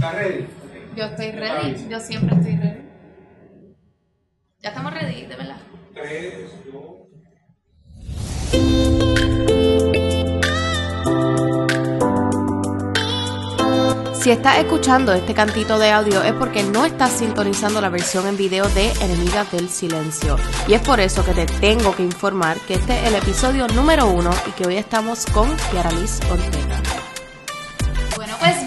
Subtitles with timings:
[0.00, 0.46] ¿Estás ready?
[0.96, 1.88] Yo estoy ready.
[1.90, 2.88] Yo siempre estoy ready.
[4.60, 5.58] Ya estamos ready, de verdad.
[5.92, 6.34] 3,
[6.72, 6.84] 2.
[14.14, 18.38] Si estás escuchando este cantito de audio es porque no estás sintonizando la versión en
[18.38, 20.38] video de Enemigas del Silencio.
[20.66, 24.06] Y es por eso que te tengo que informar que este es el episodio número
[24.06, 26.69] uno y que hoy estamos con Liz Ortega.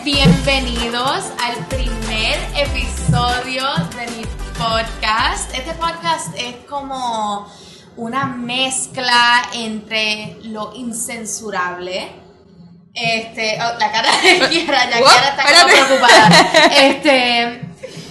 [0.04, 3.64] Bienvenidos al primer episodio
[3.96, 4.26] de mi
[4.58, 5.56] podcast.
[5.56, 7.48] Este podcast es como
[7.96, 12.12] una mezcla entre lo incensurable.
[12.94, 16.30] Este, oh, la cara de Kiara, ya Kiara está como preocupada.
[16.82, 17.62] Este,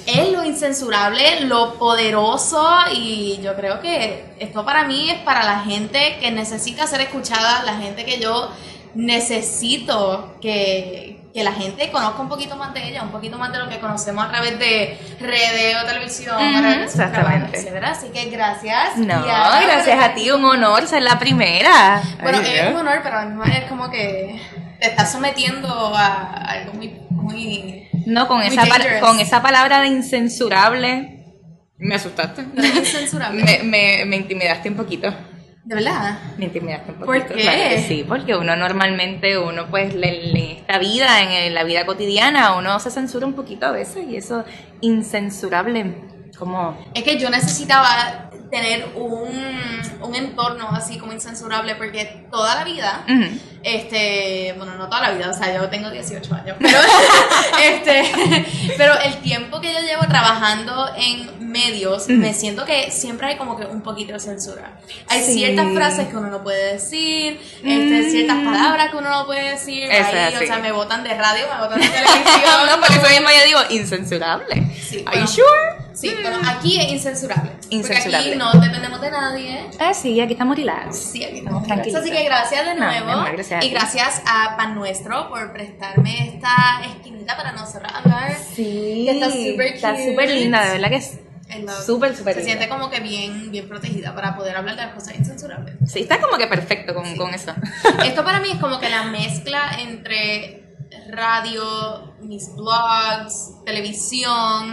[0.06, 5.60] es lo incensurable, lo poderoso y yo creo que esto para mí es para la
[5.60, 8.50] gente que necesita ser escuchada, la gente que yo
[8.94, 13.58] necesito que, que la gente conozca un poquito más de ella, un poquito más de
[13.58, 16.36] lo que conocemos a través de redes o televisión.
[16.36, 17.80] Través de exactamente.
[17.84, 18.96] Así que gracias.
[18.98, 22.02] No, gracias por- a ti, un honor ser la primera.
[22.22, 24.40] Bueno, Ay, es un honor, pero a vez es como que
[24.80, 28.64] te estás sometiendo a algo muy, muy No, con Muy esa,
[29.00, 31.24] con esa palabra de incensurable,
[31.78, 32.44] me asustaste.
[32.52, 33.42] no es incensurable.
[33.44, 35.14] me, me, me intimidaste un poquito.
[35.64, 36.18] De verdad.
[36.38, 37.34] Me intimidaste un ¿Por poquito.
[37.34, 37.42] qué?
[37.42, 42.56] claro que sí, porque uno normalmente, uno pues en esta vida, en la vida cotidiana,
[42.56, 44.44] uno se censura un poquito a veces y eso
[44.80, 45.94] incensurable,
[46.44, 46.78] como...
[46.94, 53.02] Es que yo necesitaba tener un, un entorno así como incensurable porque toda la vida,
[53.08, 53.38] Ujú.
[53.62, 56.78] este, bueno, no toda la vida, o sea, yo tengo 18 años, pero,
[57.62, 58.44] este,
[58.76, 63.56] pero el tiempo que yo llevo trabajando en medios, me siento que siempre hay como
[63.56, 64.78] que un poquito de censura.
[65.08, 65.32] Hay Sí.
[65.34, 68.10] ciertas frases que uno no puede decir, este, Mm.
[68.10, 71.58] ciertas palabras que uno no puede decir, ahí, o sea, me botan de radio, me
[71.62, 72.66] botan de televisión.
[72.70, 74.66] no, por eso mismo yo digo incensurable.
[74.78, 75.26] Sí, Are you bueno.
[75.28, 75.81] sure?
[75.94, 77.50] Sí, pero aquí es incensurable.
[77.52, 78.28] Porque Incensurable.
[78.30, 79.70] aquí no dependemos de nadie.
[79.78, 80.96] Ah, sí, aquí estamos relax.
[80.96, 81.98] Sí, aquí estamos Tranquilita.
[82.00, 83.10] Así que gracias de No, nuevo.
[83.10, 88.36] amor, gracias y gracias a Pan Nuestro por prestarme esta esquinita para nosotros hablar.
[88.54, 91.18] Sí, está súper Está súper linda, de verdad que es
[91.84, 92.54] súper, súper Se linda.
[92.56, 95.74] siente como que bien, bien protegida para poder hablar de las cosas incensurables.
[95.86, 97.52] Sí, está como que perfecto con, con eso.
[98.04, 100.58] Esto para mí es como que la mezcla entre
[101.10, 104.72] radio, mis blogs, televisión,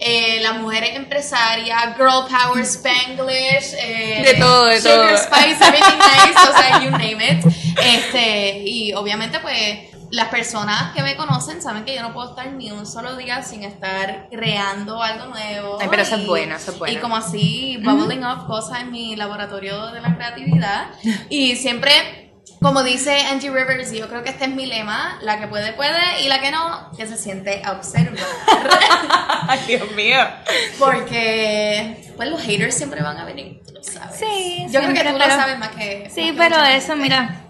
[0.00, 5.18] eh, las mujeres empresarias, girl power, spanglish, eh, De todo, de sugar todo.
[5.18, 7.46] spice, everything nice, o sea, you name it.
[7.82, 12.46] Este, y obviamente pues las personas que me conocen saben que yo no puedo estar
[12.52, 15.78] ni un solo día sin estar creando algo nuevo.
[15.80, 16.96] Ay, pero eso es bueno, eso es bueno.
[16.96, 20.86] Y como así, bubbling up cosas en mi laboratorio de la creatividad.
[21.28, 22.25] Y siempre
[22.60, 26.22] como dice Angie Rivers, yo creo que este es mi lema, la que puede, puede,
[26.22, 28.16] y la que no, que se siente a observar.
[29.48, 30.18] Ay, Dios mío.
[30.78, 34.16] Porque, pues los haters siempre van a venir, tú lo sabes.
[34.18, 36.10] Sí, Yo creo que tú pero- lo sabes más que...
[36.12, 37.42] Sí, más pero eso, mira,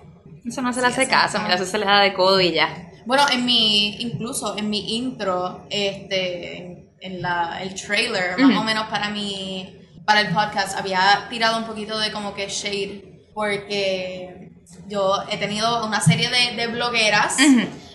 [0.44, 2.68] eso no se le hace caso, mira, eso se le da de codo y ya.
[3.06, 8.64] Bueno, en mi, incluso en mi intro, este, en, en la, el trailer, más o
[8.64, 14.50] menos para mi, para el podcast, había tirado un poquito de como que shade, porque
[14.88, 17.36] yo he tenido una serie de, de blogueras,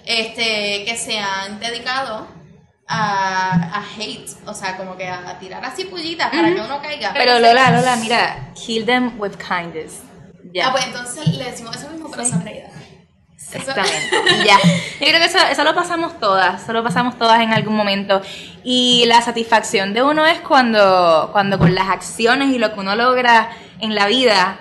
[0.05, 2.27] este, que se han dedicado
[2.87, 7.11] a, a hate, o sea, como que a tirar así pullitas para que uno caiga.
[7.13, 10.01] Pero Lola, Lola, mira, kill them with kindness.
[10.53, 10.67] Ya.
[10.67, 12.31] Ah, pues entonces le decimos eso mismo, pero Sí.
[12.31, 12.69] sonreída.
[13.53, 14.09] Exactamente.
[14.45, 14.57] Ya.
[14.99, 18.21] Yo creo que eso, eso lo pasamos todas, eso lo pasamos todas en algún momento.
[18.63, 22.95] Y la satisfacción de uno es cuando, cuando con las acciones y lo que uno
[22.95, 23.49] logra
[23.79, 24.57] en la vida,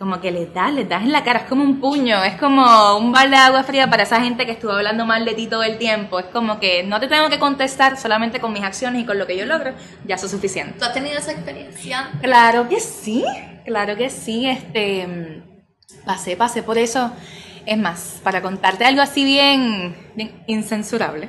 [0.00, 2.96] como que les das, les das en la cara, es como un puño, es como
[2.96, 5.62] un balde de agua fría para esa gente que estuvo hablando mal de ti todo
[5.62, 6.18] el tiempo.
[6.18, 9.26] Es como que no te tengo que contestar solamente con mis acciones y con lo
[9.26, 9.74] que yo logro,
[10.06, 10.78] ya eso es suficiente.
[10.78, 12.12] ¿Tú has tenido esa experiencia?
[12.22, 13.26] Claro que sí,
[13.66, 15.42] claro que sí, este
[16.06, 17.12] pasé, pasé por eso.
[17.66, 21.28] Es más, para contarte algo así bien, bien incensurable.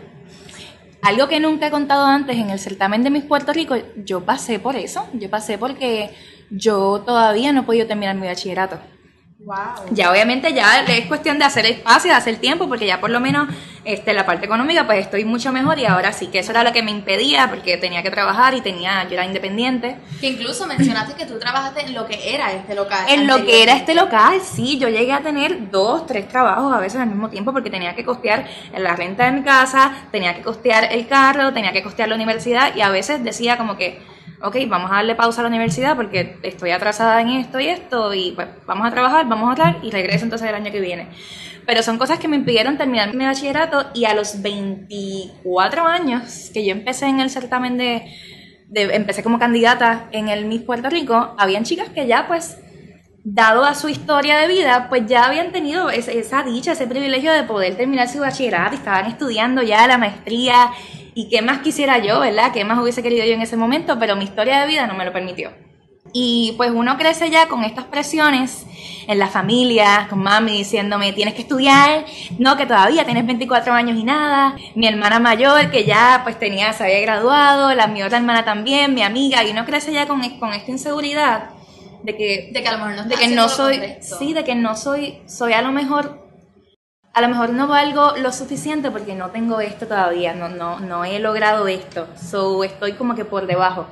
[1.01, 4.59] Algo que nunca he contado antes en el certamen de Miss Puerto Rico, yo pasé
[4.59, 6.11] por eso, yo pasé porque
[6.51, 8.79] yo todavía no he podido terminar mi bachillerato.
[9.39, 9.87] Wow.
[9.91, 13.19] Ya obviamente ya es cuestión de hacer espacio, de hacer tiempo, porque ya por lo
[13.19, 13.49] menos
[13.83, 16.71] este, la parte económica pues estoy mucho mejor y ahora sí que eso era lo
[16.71, 19.97] que me impedía porque tenía que trabajar y tenía, yo era independiente.
[20.19, 23.05] Que incluso mencionaste que tú trabajaste en lo que era este local.
[23.09, 26.79] En lo que era este local, sí, yo llegué a tener dos, tres trabajos a
[26.79, 28.47] veces al mismo tiempo porque tenía que costear
[28.77, 32.75] la renta de mi casa, tenía que costear el carro, tenía que costear la universidad
[32.75, 34.01] y a veces decía como que,
[34.43, 38.13] ok, vamos a darle pausa a la universidad porque estoy atrasada en esto y esto,
[38.13, 41.07] y pues vamos a trabajar, vamos a hablar y regreso entonces el año que viene.
[41.65, 46.65] Pero son cosas que me impidieron terminar mi bachillerato y a los 24 años que
[46.65, 48.05] yo empecé en el certamen de,
[48.73, 52.57] empecé como candidata en el Miss Puerto Rico, habían chicas que ya pues
[53.23, 57.43] dado a su historia de vida, pues ya habían tenido esa dicha, ese privilegio de
[57.43, 60.71] poder terminar su bachillerato y estaban estudiando ya la maestría
[61.13, 62.51] y qué más quisiera yo, ¿verdad?
[62.53, 63.99] ¿Qué más hubiese querido yo en ese momento?
[63.99, 65.51] Pero mi historia de vida no me lo permitió.
[66.13, 68.65] Y pues uno crece ya con estas presiones
[69.07, 72.05] en la familia, con mami diciéndome, tienes que estudiar,
[72.37, 76.73] no, que todavía tienes 24 años y nada, mi hermana mayor que ya pues tenía,
[76.73, 80.21] se había graduado, la mi otra hermana también, mi amiga, y uno crece ya con,
[80.39, 81.49] con esta inseguridad
[82.03, 84.55] de que, de que a lo mejor no, de que no soy, sí, de que
[84.55, 86.21] no soy, soy a lo mejor
[87.13, 91.03] a lo mejor no valgo lo suficiente porque no tengo esto todavía, no, no, no
[91.03, 92.07] he logrado esto.
[92.15, 93.85] So, estoy como que por debajo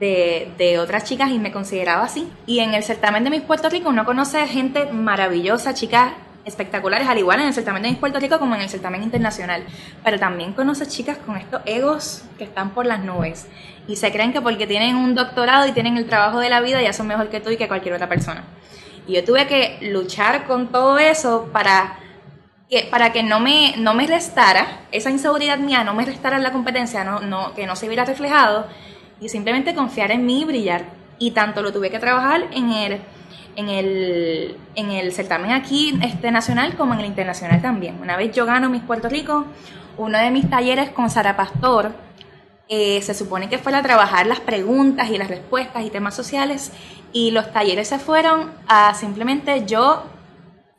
[0.00, 2.28] de, de, otras chicas y me consideraba así.
[2.46, 6.12] Y en el certamen de Miss Puerto Rico uno conoce gente maravillosa, chicas
[6.44, 9.64] espectaculares, al igual en el certamen de Miss Puerto Rico como en el certamen internacional.
[10.02, 13.46] Pero también conoce chicas con estos egos que están por las nubes
[13.86, 16.80] y se creen que porque tienen un doctorado y tienen el trabajo de la vida
[16.80, 18.44] ya son mejor que tú y que cualquier otra persona.
[19.06, 21.98] Y yo tuve que luchar con todo eso para
[22.68, 26.52] que, para que no me, no me restara, esa inseguridad mía no me restara la
[26.52, 28.68] competencia, no, no, que no se viera reflejado,
[29.20, 30.84] y simplemente confiar en mí y brillar.
[31.18, 33.00] Y tanto lo tuve que trabajar en el,
[33.56, 38.00] en el, en el certamen aquí este, nacional como en el internacional también.
[38.00, 39.46] Una vez yo gano Miss Puerto Rico,
[39.98, 41.92] uno de mis talleres con Sara Pastor,
[42.68, 46.72] eh, se supone que fue a trabajar las preguntas y las respuestas y temas sociales,
[47.12, 50.04] y los talleres se fueron a simplemente yo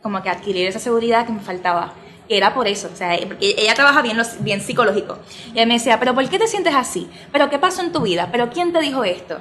[0.01, 1.93] como que adquirir esa seguridad que me faltaba.
[2.33, 5.19] Era por eso, o sea, porque ella trabaja bien, bien psicológico.
[5.47, 7.09] Y ella me decía, pero ¿por qué te sientes así?
[7.33, 8.29] ¿Pero qué pasó en tu vida?
[8.31, 9.39] ¿Pero quién te dijo esto?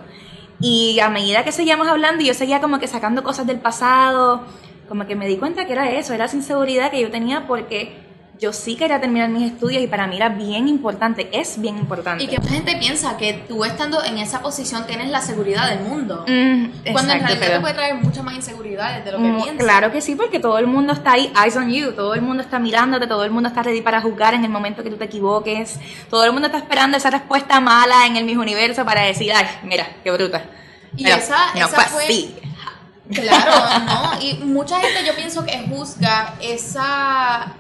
[0.61, 4.43] Y a medida que seguíamos hablando, yo seguía como que sacando cosas del pasado,
[4.89, 8.10] como que me di cuenta que era eso, era esa inseguridad que yo tenía porque
[8.41, 12.25] yo sí quería terminar mis estudios y para mí era bien importante, es bien importante.
[12.25, 15.81] Y que mucha gente piensa que tú estando en esa posición tienes la seguridad del
[15.81, 16.25] mundo.
[16.27, 19.59] Mm, cuando en realidad te puede traer muchas más inseguridades de lo que mm, piensas.
[19.59, 22.43] Claro que sí, porque todo el mundo está ahí, eyes on you, todo el mundo
[22.43, 25.05] está mirándote, todo el mundo está ready para juzgar en el momento que tú te
[25.05, 25.79] equivoques,
[26.09, 29.45] todo el mundo está esperando esa respuesta mala en el mismo universo para decir, ay,
[29.65, 30.45] mira, qué bruta.
[30.97, 32.31] Y esa, esa fue...
[33.11, 34.23] Claro, ¿no?
[34.23, 37.57] Y mucha gente yo pienso que juzga esa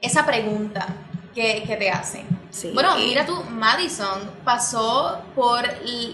[0.00, 0.86] esa pregunta
[1.34, 2.26] que, te hacen.
[2.74, 5.64] bueno, mira tú, Madison pasó por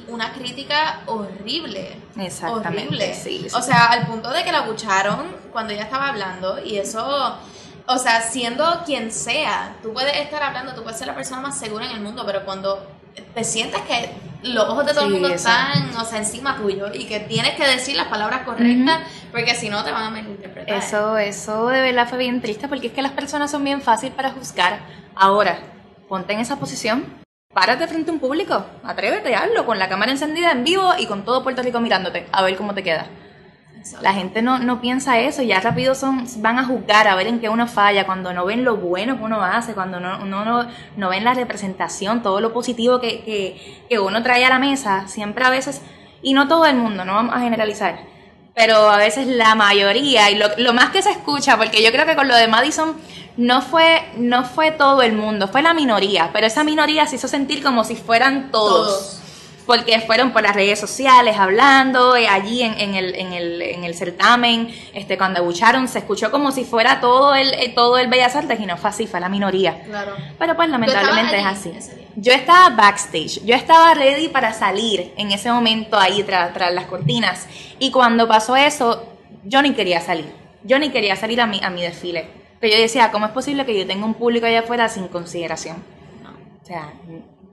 [0.08, 1.96] una crítica horrible.
[2.16, 2.94] Exactamente.
[2.94, 3.48] Horrible.
[3.54, 7.38] O sea, al punto de que la bucharon cuando ella estaba hablando y eso,
[7.86, 11.58] o sea, siendo quien sea, tú puedes estar hablando, tú puedes ser la persona más
[11.58, 12.86] segura en el mundo, pero cuando
[13.34, 14.10] te sientes que
[14.42, 17.66] los ojos de todo el mundo están, o sea, encima tuyo y que tienes que
[17.66, 19.00] decir las palabras correctas
[19.32, 20.76] porque si no te van a malinterpretar.
[20.76, 24.14] Eso, eso de verdad fue bien triste porque es que las personas son bien fáciles
[24.14, 24.80] para juzgar.
[25.14, 25.58] Ahora,
[26.08, 27.04] ponte en esa posición,
[27.52, 31.24] párate frente a un público, atrévete, hazlo con la cámara encendida en vivo y con
[31.24, 33.06] todo Puerto Rico mirándote, a ver cómo te queda.
[34.00, 37.38] La gente no, no piensa eso, ya rápido son, van a juzgar a ver en
[37.38, 40.66] qué uno falla, cuando no ven lo bueno que uno hace, cuando no, uno no,
[40.96, 45.06] no ven la representación, todo lo positivo que, que, que uno trae a la mesa,
[45.06, 45.82] siempre a veces,
[46.22, 47.98] y no todo el mundo, no vamos a generalizar,
[48.54, 52.06] pero a veces la mayoría, y lo, lo, más que se escucha, porque yo creo
[52.06, 52.96] que con lo de Madison
[53.36, 57.28] no fue, no fue todo el mundo, fue la minoría, pero esa minoría se hizo
[57.28, 59.20] sentir como si fueran todos
[59.66, 63.84] porque fueron por las redes sociales hablando, y allí en, en, el, en, el, en
[63.84, 68.08] el certamen, este, cuando abucharon, se escuchó como si fuera todo el, eh, todo el
[68.08, 69.82] Bellas Artes y no fue así, fue la minoría.
[69.84, 70.14] Claro.
[70.38, 71.72] Pero pues lamentablemente es así.
[72.16, 76.86] Yo estaba backstage, yo estaba ready para salir en ese momento ahí tras, tras las
[76.86, 77.46] cortinas
[77.78, 79.08] y cuando pasó eso,
[79.44, 82.28] yo ni quería salir, yo ni quería salir a mi, a mi desfile.
[82.60, 85.82] Pero yo decía, ¿cómo es posible que yo tenga un público allá afuera sin consideración?
[86.22, 86.30] No.
[86.30, 86.94] O sea,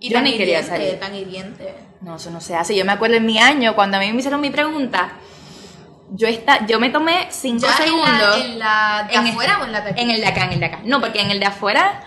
[0.01, 0.99] y yo ni quería salir.
[0.99, 1.75] tan hiriente.
[2.01, 2.75] No, eso no se hace.
[2.75, 5.13] Yo me acuerdo en mi año, cuando a mí me hicieron mi pregunta,
[6.09, 8.37] yo, está, yo me tomé cinco segundos.
[8.37, 10.65] ¿En la, de afuera o en la de En el de acá, en el de
[10.65, 10.79] acá.
[10.83, 12.01] No, porque en el de afuera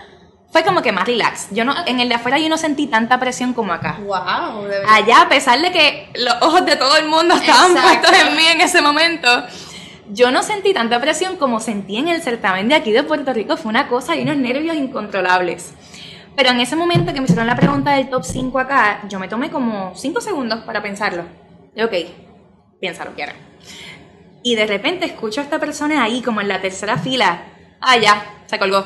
[0.51, 1.47] fue como que más relax.
[1.51, 3.97] Yo no, en el de afuera yo no sentí tanta presión como acá.
[4.01, 8.35] Wow, Allá, a pesar de que los ojos de todo el mundo estaban puestos en
[8.35, 9.29] mí en ese momento,
[10.09, 13.55] yo no sentí tanta presión como sentí en el certamen de aquí de Puerto Rico.
[13.55, 15.73] Fue una cosa y unos nervios incontrolables.
[16.35, 19.27] Pero en ese momento que me hicieron la pregunta del top 5 acá, yo me
[19.27, 21.23] tomé como 5 segundos para pensarlo.
[21.75, 21.93] Y ok,
[22.79, 23.33] piénsalo, quiero.
[24.43, 27.43] Y de repente escucho a esta persona ahí, como en la tercera fila.
[27.81, 28.85] Ah, ya, se colgó.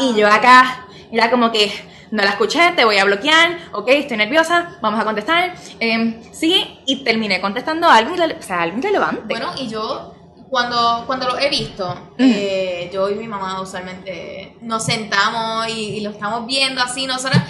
[0.00, 1.72] Y yo acá, era como que
[2.10, 6.80] no la escuché, te voy a bloquear, ok, estoy nerviosa, vamos a contestar, eh, sí,
[6.86, 9.22] y terminé contestando algo, o sea, algo irrelevante.
[9.26, 10.14] Bueno, y yo,
[10.50, 16.00] cuando, cuando lo he visto, eh, yo y mi mamá usualmente nos sentamos y, y
[16.00, 17.42] lo estamos viendo así, nosotros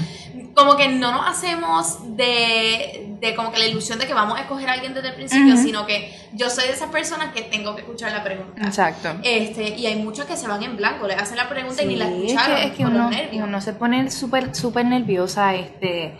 [0.59, 4.43] como que no nos hacemos de, de como que la ilusión de que vamos a
[4.43, 7.77] escoger a alguien desde el principio, sino que yo soy de esas personas que tengo
[7.77, 8.61] que escuchar la pregunta.
[8.67, 9.09] Exacto.
[9.23, 11.97] Este, y hay muchos que se van en blanco, le hacen la pregunta y ni
[11.97, 16.19] la escucharon es que, es que uno, los se pone súper súper nerviosa, este,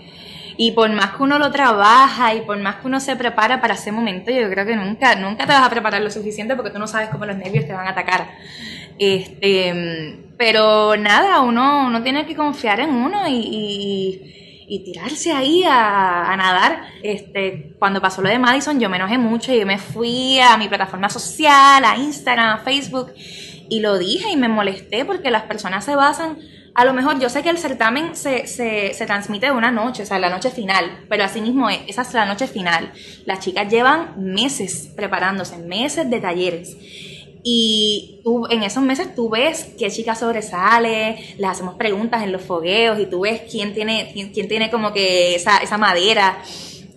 [0.61, 3.75] y por más que uno lo trabaja y por más que uno se prepara para
[3.75, 6.79] ese momento, yo creo que nunca, nunca te vas a preparar lo suficiente porque tú
[6.81, 8.27] no sabes cómo los nervios te van a atacar.
[8.99, 14.35] Este, pero nada, uno, uno tiene que confiar en uno y, y-
[14.71, 16.83] y tirarse ahí a, a nadar.
[17.03, 20.69] Este, cuando pasó lo de Madison, yo me enojé mucho y me fui a mi
[20.69, 23.13] plataforma social, a Instagram, a Facebook,
[23.71, 26.37] y lo dije y me molesté porque las personas se basan.
[26.79, 30.05] A lo mejor yo sé que el certamen se, se, se transmite de una noche,
[30.05, 32.93] o sea, la noche final, pero así mismo es, esa es la noche final.
[33.25, 36.77] Las chicas llevan meses preparándose, meses de talleres.
[37.43, 42.43] Y tú, en esos meses tú ves qué chica sobresale, le hacemos preguntas en los
[42.43, 46.39] fogueos y tú ves quién tiene, quién, quién tiene como que esa, esa madera.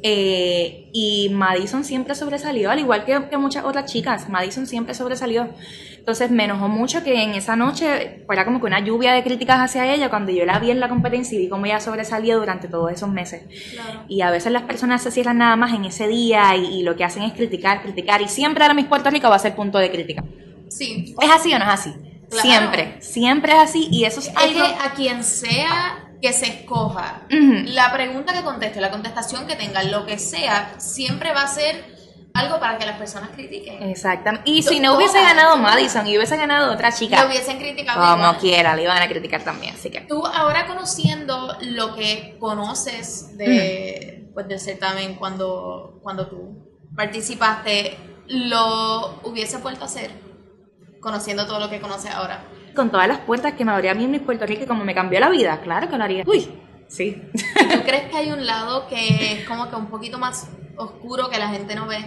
[0.03, 4.29] Eh, y Madison siempre sobresalió, al igual que, que muchas otras chicas.
[4.29, 5.49] Madison siempre sobresalió.
[5.97, 9.59] Entonces me enojó mucho que en esa noche fuera como que una lluvia de críticas
[9.59, 12.67] hacia ella cuando yo la vi en la competencia y vi cómo ella sobresalía durante
[12.67, 13.43] todos esos meses.
[13.73, 14.05] Claro.
[14.07, 16.95] Y a veces las personas se cierran nada más en ese día y, y lo
[16.95, 18.19] que hacen es criticar, criticar.
[18.23, 20.23] Y siempre ahora Miss Puerto Rico va a ser punto de crítica.
[20.69, 21.13] Sí.
[21.21, 21.93] ¿Es así o no es así?
[22.31, 22.49] Claro.
[22.49, 24.59] Siempre, siempre es así y eso es Es algo...
[24.59, 27.63] que a quien sea que se escoja, Ujú.
[27.67, 31.99] la pregunta que conteste, la contestación que tenga, lo que sea, siempre va a ser
[32.33, 33.83] algo para que las personas critiquen.
[33.83, 34.49] Exactamente.
[34.49, 35.57] Y si no hubiese ganado.
[35.57, 38.37] Madison y hubiese ganado otra Lo chica, hubiesen criticado como igual.
[38.37, 39.75] quiera, le iban a criticar también.
[39.75, 40.01] Así que...
[40.01, 47.97] Tú ahora conociendo lo que conoces de, pues, del certamen cuando, cuando tú participaste,
[48.27, 50.11] ¿lo hubiese vuelto a hacer?
[51.01, 52.45] Conociendo todo lo que conoces ahora.
[52.75, 54.83] Con todas las puertas que me abría a mí en Miss Puerto Rico y como
[54.85, 56.23] me cambió la vida, claro que lo haría.
[56.25, 56.47] Uy,
[56.87, 57.21] sí.
[57.33, 61.37] ¿Tú crees que hay un lado que es como que un poquito más oscuro que
[61.39, 61.97] la gente no ve?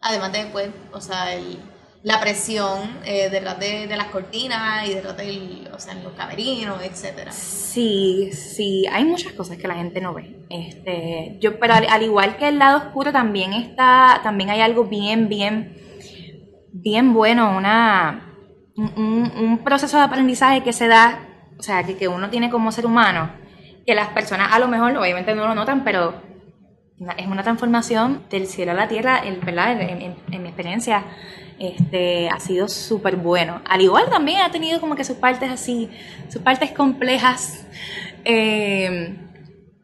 [0.00, 1.58] Además de, pues, o sea, el-
[2.04, 6.12] la presión eh, detrás de, de las cortinas y detrás del, o sea, en los
[6.14, 7.30] camerinos, etcétera.
[7.30, 10.34] Sí, sí, hay muchas cosas que la gente no ve.
[10.50, 14.82] Este, yo, pero al, al igual que el lado oscuro también está, también hay algo
[14.84, 15.76] bien, bien,
[16.72, 18.31] bien bueno, una,
[18.76, 21.20] un, proceso de aprendizaje que se da,
[21.58, 23.30] o sea, que, que uno tiene como ser humano,
[23.86, 26.14] que las personas a lo mejor obviamente no lo notan, pero
[27.16, 29.80] es una transformación del cielo a la tierra, el, ¿verdad?
[29.80, 31.04] En, mi experiencia,
[31.58, 33.60] este, ha sido súper bueno.
[33.68, 35.90] Al igual también ha tenido como que sus partes así,
[36.28, 37.66] sus partes complejas,
[38.24, 39.16] eh,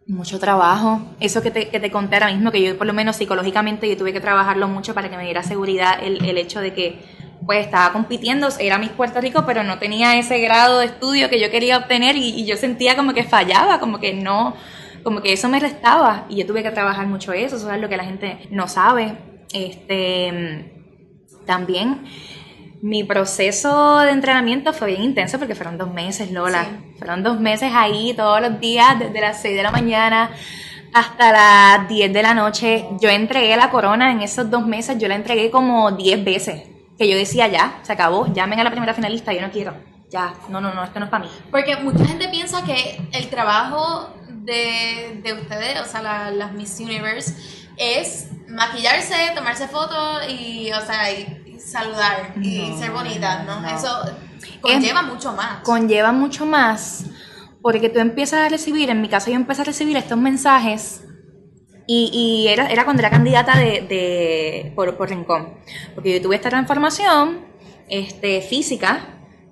[0.06, 1.00] mucho trabajo.
[1.20, 3.96] Eso que te, que te conté ahora mismo, que yo por lo menos psicológicamente yo
[3.96, 7.17] tuve que trabajarlo mucho para que me diera seguridad el, el hecho de que
[7.48, 11.40] pues estaba compitiendo, era Miss Puerto Rico, pero no tenía ese grado de estudio que
[11.40, 14.54] yo quería obtener y, y yo sentía como que fallaba, como que no,
[15.02, 17.88] como que eso me restaba y yo tuve que trabajar mucho eso, eso es lo
[17.88, 19.16] que la gente no sabe.
[19.54, 20.74] Este,
[21.46, 22.04] también
[22.82, 26.64] mi proceso de entrenamiento fue bien intenso porque fueron dos meses, Lola.
[26.64, 26.98] Sí.
[26.98, 30.32] Fueron dos meses ahí todos los días, desde las 6 de la mañana
[30.92, 32.84] hasta las 10 de la noche.
[33.00, 36.77] Yo entregué la corona en esos dos meses, yo la entregué como 10 veces.
[36.98, 39.74] Que yo decía, ya, se acabó, llamen a la primera finalista, yo no quiero.
[40.10, 41.30] Ya, no, no, no, esto no es para mí.
[41.50, 46.80] Porque mucha gente piensa que el trabajo de, de ustedes, o sea, la- las Miss
[46.80, 47.34] Universe,
[47.76, 53.60] es maquillarse, tomarse fotos y, o sea, y, y saludar y No, ser bonita, ¿no?
[53.60, 53.68] no.
[53.68, 53.88] Eso
[54.60, 55.60] conlleva mucho más.
[55.62, 57.04] conlleva mucho más
[57.62, 61.02] porque tú empiezas a recibir, en mi caso yo empecé a recibir estos mensajes
[61.88, 65.54] y, y era, era cuando era candidata de, de- por, por Rincón,
[65.96, 67.40] porque yo tuve esta transformación
[67.88, 69.00] este, física,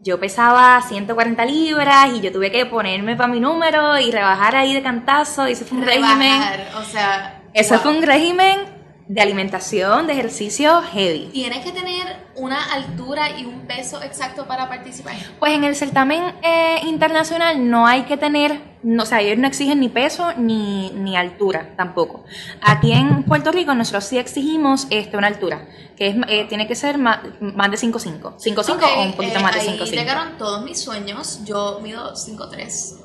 [0.05, 4.73] yo pesaba 140 libras y yo tuve que ponerme para mi número y rebajar ahí
[4.73, 5.49] de cantazo.
[5.49, 7.83] Y eso fue un régimen, Rebajar, o sea, eso wow.
[7.83, 8.76] fue un régimen
[9.09, 11.31] de alimentación, de ejercicio heavy.
[11.33, 15.15] Tienes que tener una altura y un peso exacto para participar.
[15.39, 19.47] Pues en el certamen eh, internacional no hay que tener, no, o sea, ellos no
[19.47, 22.25] exigen ni peso ni, ni altura tampoco.
[22.61, 26.75] Aquí en Puerto Rico nosotros sí exigimos este, una altura, que es, eh, tiene que
[26.75, 28.39] ser más, más de 5'5".
[28.39, 29.91] 5'5 Ok, o un poquito eh, más de ahí 5'5".
[29.91, 31.45] llegaron todos mis sueños.
[31.45, 32.97] Yo mido 5'3".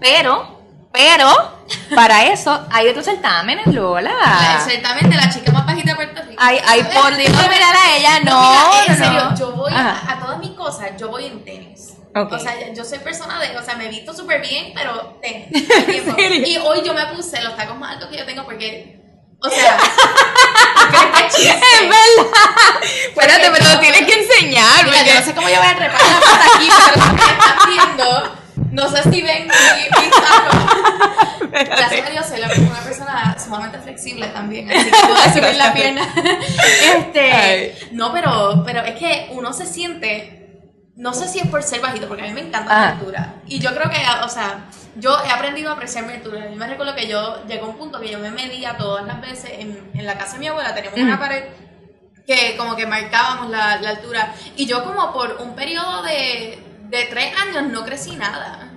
[0.00, 0.61] Pero,
[0.92, 1.58] pero,
[1.94, 4.12] para eso hay otros certámenes, Lola.
[4.56, 6.42] El certamen de la chica más bajita de Puerto Rico.
[6.44, 9.36] Ay, ay, por Dios, mirar a ella, no, mira, en no, serio, no.
[9.36, 11.94] yo voy a, a todas mis cosas, yo voy en tenis.
[12.14, 12.32] Ok.
[12.32, 16.46] O sea, yo soy persona de, o sea, me visto súper bien, pero serio?
[16.46, 19.00] Y hoy yo me puse los tacos más altos que yo tengo porque,
[19.40, 19.78] o sea,
[21.14, 22.32] ¿crees que es verdad.
[23.08, 24.84] Espérate, pero yo- lo tienes que enseñar.
[24.84, 27.22] Mira, yo porque- no sé cómo yo voy a la foto aquí, pero lo que
[27.32, 28.38] están viendo,
[28.70, 30.10] no sé si ven mi, mi.
[31.50, 35.72] Gracias a Dios soy la- una persona sumamente flexible también, así que puedo subir la
[35.74, 36.02] pierna.
[36.96, 37.72] Este, Ay.
[37.92, 40.60] no, pero, pero es que uno se siente,
[40.96, 42.80] no sé si es por ser bajito, porque a mí me encanta Ajá.
[42.84, 43.34] la altura.
[43.46, 44.64] Y yo creo que, o sea,
[44.96, 46.48] yo he aprendido a apreciar mi altura.
[46.50, 49.20] Yo me recuerdo que yo llegó a un punto que yo me medía todas las
[49.20, 51.22] veces en, en la casa de mi abuela, teníamos una Ujú.
[51.22, 51.44] pared
[52.26, 54.32] que como que marcábamos la, la altura.
[54.56, 56.61] Y yo como por un periodo de,
[56.92, 58.68] de tres años no crecí nada.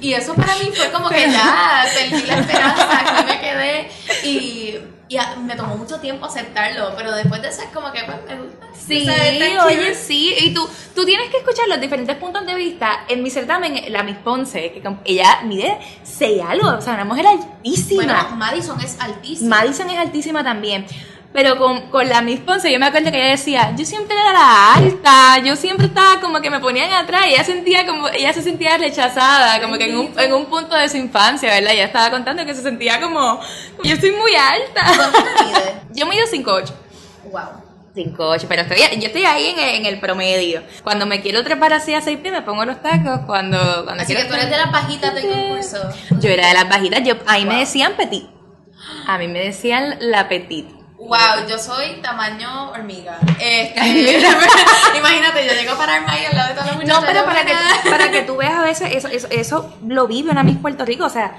[0.00, 3.88] Y eso para mí fue como que ya perdí la esperanza, aquí me quedé
[4.24, 8.00] y, y a- me tomó mucho tiempo aceptarlo, pero después de eso es como que
[8.04, 8.66] pues me gusta.
[8.74, 10.34] Sí, O sea, está oye, sí.
[10.40, 13.04] Y tú, tú tienes que escuchar los diferentes puntos de vista.
[13.08, 17.26] En mi certamen, la Miss Ponce, que ella mide 6 algo, o sea, una mujer
[17.28, 18.02] altísima.
[18.02, 19.56] Bueno, Madison es altísima.
[19.56, 20.84] Madison es altísima también.
[21.32, 24.34] Pero con, con la Miss Ponce, yo me acuerdo que ella decía, yo siempre era
[24.34, 28.34] la alta, yo siempre estaba como que me ponían atrás, y ella sentía como, ella
[28.34, 31.72] se sentía rechazada, como que en un, en un punto de su infancia, ¿verdad?
[31.72, 33.40] Ella estaba contando que se sentía como,
[33.82, 34.84] yo soy muy alta.
[35.94, 36.70] Yo mido 5'8".
[37.30, 37.40] Wow.
[37.94, 40.62] 5'8", pero estoy, yo estoy ahí en, el- en el promedio.
[40.82, 43.20] Cuando me quiero trepar así a 6 pies, me pongo los tacos.
[43.26, 45.76] Cuando, cuando Así quiero que tú eres de las bajitas del concurso.
[46.20, 48.24] Yo era de las bajitas, yo, a mí me decían petit.
[49.06, 50.66] A mí me decían la petit.
[51.08, 53.18] Wow, yo soy tamaño hormiga.
[53.40, 53.80] Este,
[54.98, 57.00] imagínate, yo llego a pararme ahí al lado de todas las muchachas.
[57.00, 57.54] No, pero para que,
[57.90, 61.04] para que tú veas a veces, eso, eso, eso lo vive una Miss Puerto Rico,
[61.04, 61.34] o sea,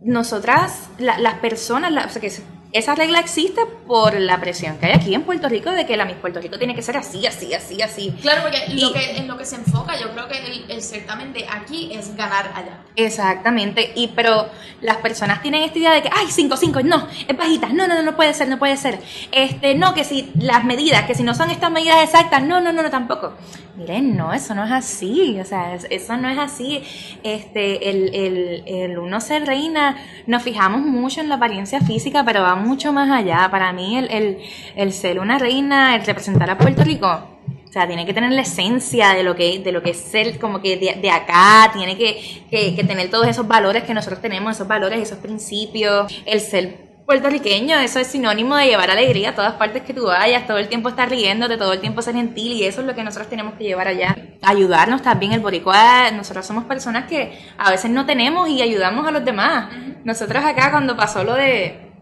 [0.00, 2.30] nosotras, la- las personas, la- o sea, que
[2.74, 6.04] esa regla existe por la presión que hay aquí en Puerto Rico de que la
[6.04, 8.10] Miss Puerto Rico tiene que ser así, así, así, así.
[8.20, 10.82] Claro, porque Y- lo que, en lo que se enfoca, yo creo que el, el
[10.82, 12.80] certamen de aquí es ganar allá.
[12.96, 14.48] Exactamente, y pero
[14.80, 17.94] las personas tienen esta idea de que, ay, 5, 5, no, es bajita, no, no,
[17.94, 18.98] no, no puede ser, no puede ser.
[19.32, 22.72] Este, no, que si las medidas, que si no son estas medidas exactas, no, no,
[22.72, 23.34] no, no, tampoco.
[23.76, 26.82] Miren, no, eso no es así, o sea, es- eso no es así.
[27.22, 32.42] Este, el, el, el uno ser reina, nos fijamos mucho en la apariencia física, pero
[32.42, 33.48] va mucho más allá.
[33.50, 34.38] Para mí, el, el,
[34.74, 38.42] el ser una reina, el representar a Puerto Rico, o sea, tiene que tener la
[38.42, 41.96] esencia de lo que, de lo que es ser como que de, de acá, tiene
[41.96, 46.40] que, que, que tener todos esos valores que nosotros tenemos, esos valores, esos principios, el
[46.40, 50.56] ser puertorriqueño, eso es sinónimo de llevar alegría a todas partes que tú vayas, todo
[50.58, 53.28] el tiempo estar riéndote, todo el tiempo ser gentil y eso es lo que nosotros
[53.28, 54.16] tenemos que llevar allá.
[54.40, 59.10] Ayudarnos también, el boricua, nosotros somos personas que a veces no tenemos y ayudamos a
[59.10, 59.68] los demás.
[60.04, 61.92] Nosotros acá cuando pasó lo de...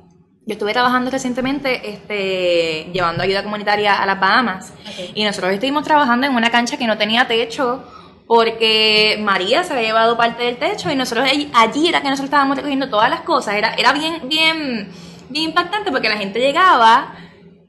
[0.44, 5.11] Yo estuve trabajando recientemente este, llevando ayuda comunitaria a las Bahamas Ok.
[5.14, 7.85] y nosotros estuvimos trabajando en una cancha que no tenía techo
[8.26, 12.26] porque María se había llevado parte del techo y nosotros allí, allí era que nosotros
[12.26, 13.55] estábamos recogiendo todas las cosas.
[13.55, 14.88] Era, era bien, bien,
[15.28, 17.14] bien impactante porque la gente llegaba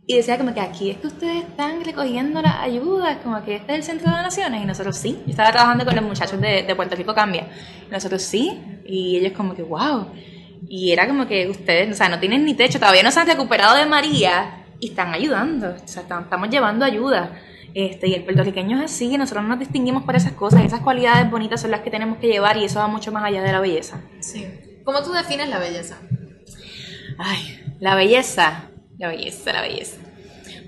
[0.07, 3.73] y decía como que aquí es que ustedes están recogiendo las ayudas, como que este
[3.73, 5.21] es el centro de donaciones y nosotros sí.
[5.25, 7.47] Yo estaba trabajando con los muchachos de, de Puerto Rico Cambia.
[7.87, 8.59] Y nosotros sí.
[8.85, 10.07] Y ellos como que, wow.
[10.67, 13.27] Y era como que ustedes, o sea, no tienen ni techo, todavía no se han
[13.27, 15.75] recuperado de María y están ayudando.
[15.83, 17.39] O sea, están- estamos llevando ayuda.
[17.75, 21.29] Este, y el puertorriqueño es así, nosotros no nos distinguimos por esas cosas, esas cualidades
[21.31, 23.59] bonitas son las que tenemos que llevar y eso va mucho más allá de la
[23.59, 23.99] belleza.
[24.19, 24.45] Sí.
[24.83, 25.97] ¿Cómo tú defines la belleza?
[27.17, 29.97] Ay, la belleza, la belleza, la belleza.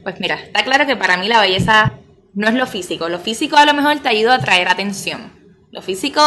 [0.03, 1.93] Pues mira, está claro que para mí la belleza
[2.34, 3.08] no es lo físico.
[3.10, 5.31] Lo físico a lo mejor te ayuda a atraer atención.
[5.71, 6.21] Lo físico,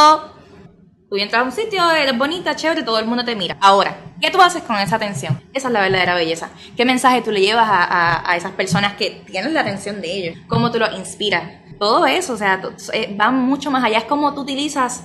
[1.08, 3.56] tú entras a un sitio, eres bonita, chévere, todo el mundo te mira.
[3.60, 5.40] Ahora, ¿qué tú haces con esa atención?
[5.54, 6.50] Esa es la verdadera belleza.
[6.76, 10.38] ¿Qué mensaje tú le llevas a, a- esas personas que tienes la atención de ellos?
[10.48, 11.42] ¿Cómo tú los inspiras?
[11.78, 12.60] Todo eso, o sea,
[12.92, 13.98] eh, va mucho más allá.
[13.98, 15.04] Es como tú utilizas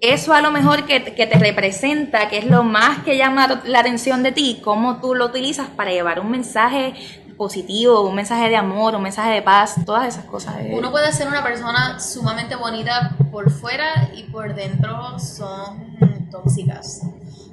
[0.00, 3.80] eso a lo mejor que, que te representa, que es lo más que llama la
[3.80, 6.92] atención de ti, cómo tú lo utilizas para llevar un mensaje
[7.36, 10.56] positivo, un mensaje de amor, un mensaje de paz, todas esas cosas.
[10.60, 10.72] eh.
[10.74, 15.96] Uno puede ser una persona sumamente bonita por fuera y por dentro son
[16.30, 17.02] tóxicas.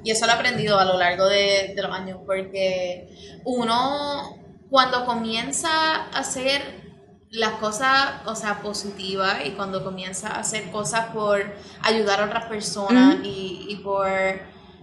[0.02, 4.36] Y eso lo he aprendido a lo largo de, de los años, porque uno
[4.70, 5.68] cuando comienza
[6.12, 6.82] a hacer
[7.30, 11.40] las cosas, o sea, positivas y cuando comienza a hacer cosas por
[11.82, 14.06] ayudar a otras personas y, y por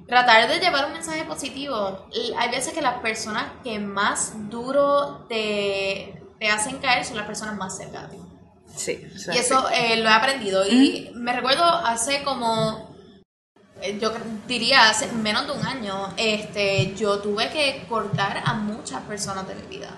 [0.08, 2.08] tratar de llevar un mensaje positivo.
[2.12, 7.26] Y hay veces que las personas que más duro te, te hacen caer son las
[7.26, 8.12] personas más cercanas.
[8.76, 10.68] Sí, o sea, Y eso eh, lo he aprendido.
[10.68, 12.96] Y me recuerdo hace como,
[13.82, 14.12] eh, yo
[14.48, 19.56] diría hace menos de un año, este, yo tuve que cortar a muchas personas de
[19.56, 19.90] mi vida.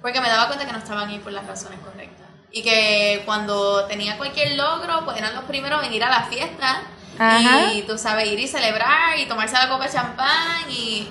[0.00, 2.26] Porque me daba cuenta que no estaban ahí por las razones correctas.
[2.52, 6.82] Y que cuando tenía cualquier logro, pues eran los primeros en ir a la fiesta.
[7.20, 7.72] Ajá.
[7.74, 10.70] Y tú sabes, ir y celebrar y tomarse la copa de champán.
[10.70, 11.06] Y...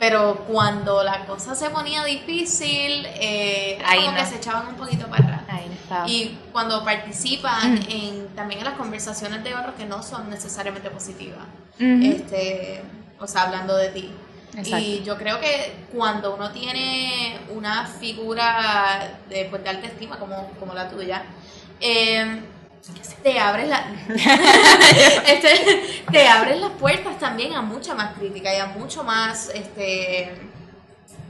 [0.00, 4.18] Pero cuando la cosa se ponía difícil, eh, era Ahí como no.
[4.18, 5.40] que se echaban un poquito para atrás.
[5.48, 6.08] Ahí no estaba.
[6.08, 7.90] Y cuando participan Mm.
[7.90, 11.40] en, también en las conversaciones de otros que no son necesariamente positivas,
[11.80, 12.82] este,
[13.18, 14.10] o sea, hablando de ti.
[14.56, 14.78] Exacto.
[14.78, 20.50] Y yo creo que cuando uno tiene una figura de, pues, de alta estima como,
[20.60, 21.24] como la tuya,
[21.80, 22.40] eh,
[23.22, 23.84] te abres la
[25.26, 30.30] este, te abres las puertas también a mucha más crítica y a mucho más este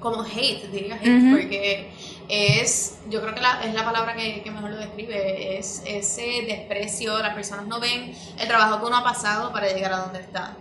[0.01, 1.91] como hate diría hate porque
[2.29, 6.45] es yo creo que la- es la palabra que, que mejor lo describe es ese
[6.47, 10.21] desprecio las personas no ven el trabajo que uno ha pasado para llegar a donde
[10.21, 10.55] está.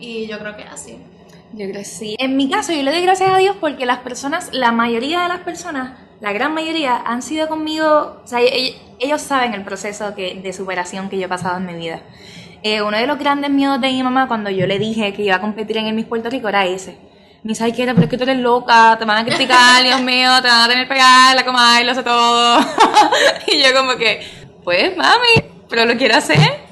[0.00, 0.98] Y yo creo que es así.
[1.52, 2.16] Yo creo que sí.
[2.18, 5.28] En mi caso, yo le doy gracias a Dios porque las personas, la mayoría de
[5.28, 8.40] las personas, la gran mayoría, han sido conmigo, o sea,
[8.98, 12.00] ellos, saben el proceso que, de superación que yo he pasado en mi vida.
[12.62, 15.36] Eh, uno de los grandes miedos de mi mamá cuando yo le dije que iba
[15.36, 16.98] a competir en el Miss Puerto Rico era ese.
[17.42, 17.94] Me dice, ay, ¿qué era?
[17.94, 20.68] Pero es que tú eres loca, te van a criticar, Dios mío, te van a
[20.68, 22.58] tener pegar, la coma y lo sé todo.
[23.46, 24.26] y yo como que,
[24.64, 26.65] pues, mami, pero lo quiero hacer.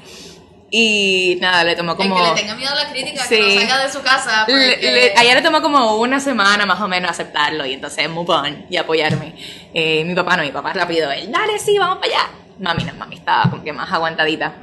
[0.77, 2.17] Y nada, le tomó como...
[2.17, 3.55] el que le tenga miedo a la crítica que Sí.
[3.55, 6.65] no salga de su casa Le- porque- le- a ella le tomó como una semana
[6.65, 9.35] más o menos aceptarlo y entonces move on y apoyarme.
[9.73, 12.29] Eh, mi papá no, mi papá rápido, él, dale, sí, vamos para allá.
[12.59, 14.55] Mami no, mami estaba como que más aguantadita.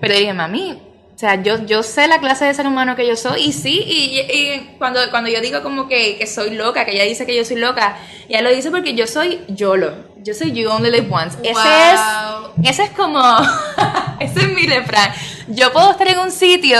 [0.00, 0.78] Pero yo dije, mami,
[1.16, 3.82] o sea, yo, yo sé la clase de ser humano que yo soy y sí,
[3.86, 7.34] y, y cuando, cuando yo digo como que, que soy loca, que ella dice que
[7.34, 7.96] yo soy loca,
[8.28, 9.94] ella lo dice porque yo soy YOLO.
[10.18, 11.38] Yo soy You Only Live Once.
[11.42, 12.52] Ese es Wow.
[12.64, 13.18] ese es como.
[14.20, 15.10] ese es mi refrán.
[15.48, 16.78] Yo puedo estar en un sitio.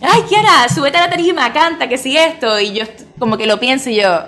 [0.00, 2.58] Ay, Kiara, súbete a la tarima, canta, que si esto.
[2.58, 2.84] Y yo
[3.18, 4.24] como que lo pienso y yo.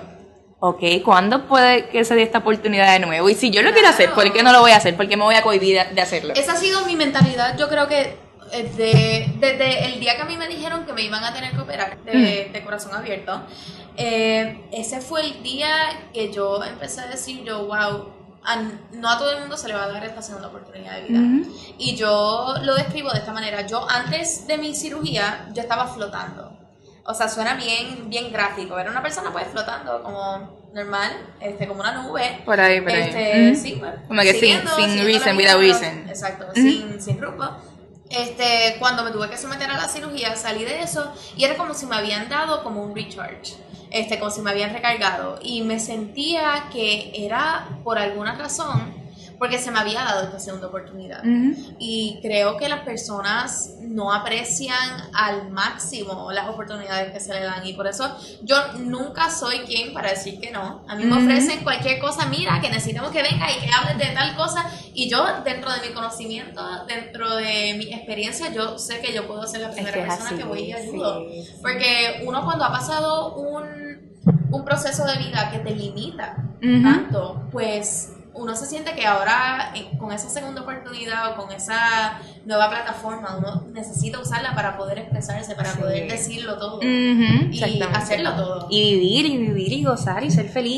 [0.60, 3.30] Ok, ¿cuándo puede que se dé esta oportunidad de nuevo?
[3.30, 4.94] Y si yo lo quiero hacer, ¿por qué no lo voy a hacer?
[4.94, 6.34] ¿Por qué me voy a cohibir de hacerlo?
[6.34, 10.24] Esa ha sido mi mentalidad, yo creo que eh, de- desde el día que a
[10.24, 13.42] mí me dijeron que me iban a tener que operar de, de corazón abierto,
[13.96, 15.68] eh, ese fue el día
[16.12, 18.12] que yo empecé a decir yo, wow,
[18.44, 21.02] a- no a todo el mundo se le va a dar esta segunda oportunidad de
[21.08, 21.18] vida.
[21.18, 21.56] Ujú.
[21.78, 26.56] Y yo lo describo de esta manera, yo antes de mi cirugía, yo estaba flotando.
[27.04, 28.78] O sea, suena bien, bien gráfico.
[28.78, 32.42] Era una persona pues flotando como normal, este, como una nube.
[32.44, 33.00] Por ahí, por ahí.
[33.08, 36.06] Este, sí, pues, Como que sin- sin reason, vida, reason.
[36.06, 37.46] Exacto, sin, sin rumbo.
[38.10, 41.74] Este, cuando me tuve que someter a la cirugía, salí de eso y era como
[41.74, 43.56] si me habían dado como un recharge,
[43.90, 45.38] este, como si me habían recargado.
[45.42, 48.97] Y me sentía que era por alguna razón
[49.38, 51.20] porque se me había dado esta segunda oportunidad.
[51.20, 51.74] Ujú.
[51.78, 57.66] Y creo que las personas no aprecian al máximo las oportunidades que se le dan.
[57.66, 60.84] Y por eso yo nunca soy quien para decir que no.
[60.88, 64.14] A mí me ofrecen cualquier cosa, mira, que necesitamos que venga y que hables de
[64.14, 64.64] tal cosa.
[64.94, 69.46] Y yo, dentro de mi conocimiento, dentro de mi experiencia, yo sé que yo puedo
[69.46, 71.26] ser la primera que persona así, que voy y ayudo.
[71.30, 71.48] sí.
[71.62, 74.16] Porque uno cuando ha pasado un,
[74.50, 79.88] un proceso de vida que te limita tanto, pues uno se siente que ahora eh,
[79.98, 85.54] con esa segunda oportunidad o con esa nueva plataforma uno necesita usarla para poder expresarse,
[85.54, 85.78] para Sí.
[85.78, 88.66] poder decirlo todo y hacerlo todo.
[88.70, 90.74] Y vivir, y vivir, y gozar, y ser feliz.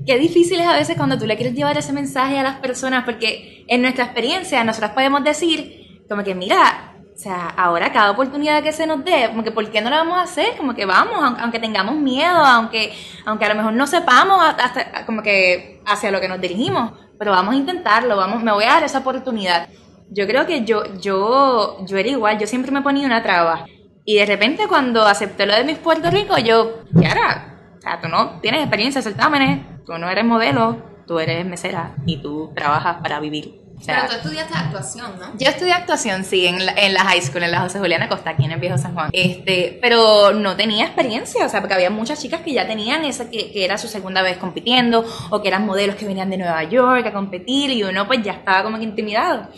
[0.00, 2.56] Y qué difícil es a veces cuando tú le quieres llevar ese mensaje a las
[2.56, 8.10] personas, porque en nuestra experiencia nosotras podemos decir, como que mira, o sea, ahora cada
[8.10, 10.56] oportunidad que se nos dé, como ¿por qué no la vamos a hacer?
[10.56, 12.92] Como que vamos, aunque, aunque tengamos miedo, aunque,
[13.26, 17.30] aunque a lo mejor no sepamos hasta como que hacia lo que nos dirigimos, pero
[17.32, 19.68] vamos a intentarlo, vamos, me voy a dar esa oportunidad.
[20.10, 23.66] Yo creo que yo, yo, yo era igual, yo siempre me ponía una traba.
[24.04, 28.08] Y de repente cuando acepté lo de Miss Puerto Rico, yo, Yara, o sea, tú
[28.08, 32.96] no tienes experiencia en certámenes, tú no eres modelo, tú eres mesera y tú trabajas
[33.02, 33.61] para vivir.
[33.82, 35.26] O sea, Pero tú estudiaste actuación, ¿no?
[35.36, 38.30] yo estudié actuación, sí, en la, en la high school, en la José Juliana Costa,
[38.30, 39.10] aquí en el Viejo San Juan.
[39.12, 43.28] Este, pero no tenía experiencia, o sea, porque había muchas chicas que ya tenían esa,
[43.28, 46.62] que, que era su segunda vez compitiendo, o que eran modelos que venían de Nueva
[46.64, 49.48] York a competir, y uno pues ya estaba como que intimidado.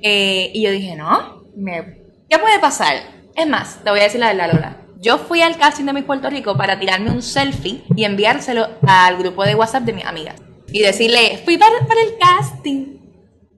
[0.00, 1.98] Eh, y yo dije, no, me-
[2.30, 2.94] ¿qué puede pasar?
[3.34, 4.76] Es más, te voy a decir la verdad, Lola.
[5.00, 9.16] Yo fui al casting de Miss Puerto Rico para tirarme un selfie y enviárselo al
[9.18, 10.36] grupo de WhatsApp de mis amigas.
[10.72, 12.98] Y decirle, fui para, para el casting.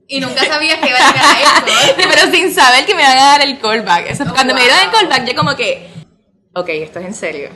[0.07, 1.65] Y nunca sabías que iba a llegar a eso.
[1.65, 4.11] Sí, pero sin saber que me van a dar el callback.
[4.11, 5.89] Eso, Oh, cuando me dieron el callback, yo como que,
[6.53, 7.49] ok, esto es en serio.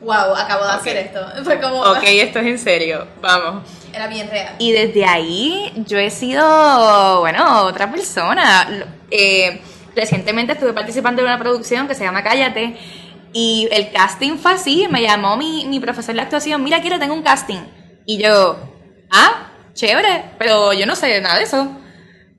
[0.00, 1.20] Wow, acabo de hacer esto.
[1.44, 1.80] Fue como.
[1.80, 3.06] Ok, esto es en serio.
[3.20, 3.64] Vamos.
[3.92, 4.54] Era bien real.
[4.58, 8.68] Y desde ahí yo he sido, bueno, otra persona.
[9.10, 9.60] Eh,
[9.96, 12.76] recientemente estuve participando en una producción que se llama Cállate.
[13.32, 14.86] Y el casting fue así.
[14.90, 16.62] Me llamó mi, mi profesor de actuación.
[16.62, 17.60] Mira, quiero, tengo un casting.
[18.04, 18.56] Y yo,
[19.10, 21.68] ah, chévere, pero yo no sé nada de eso.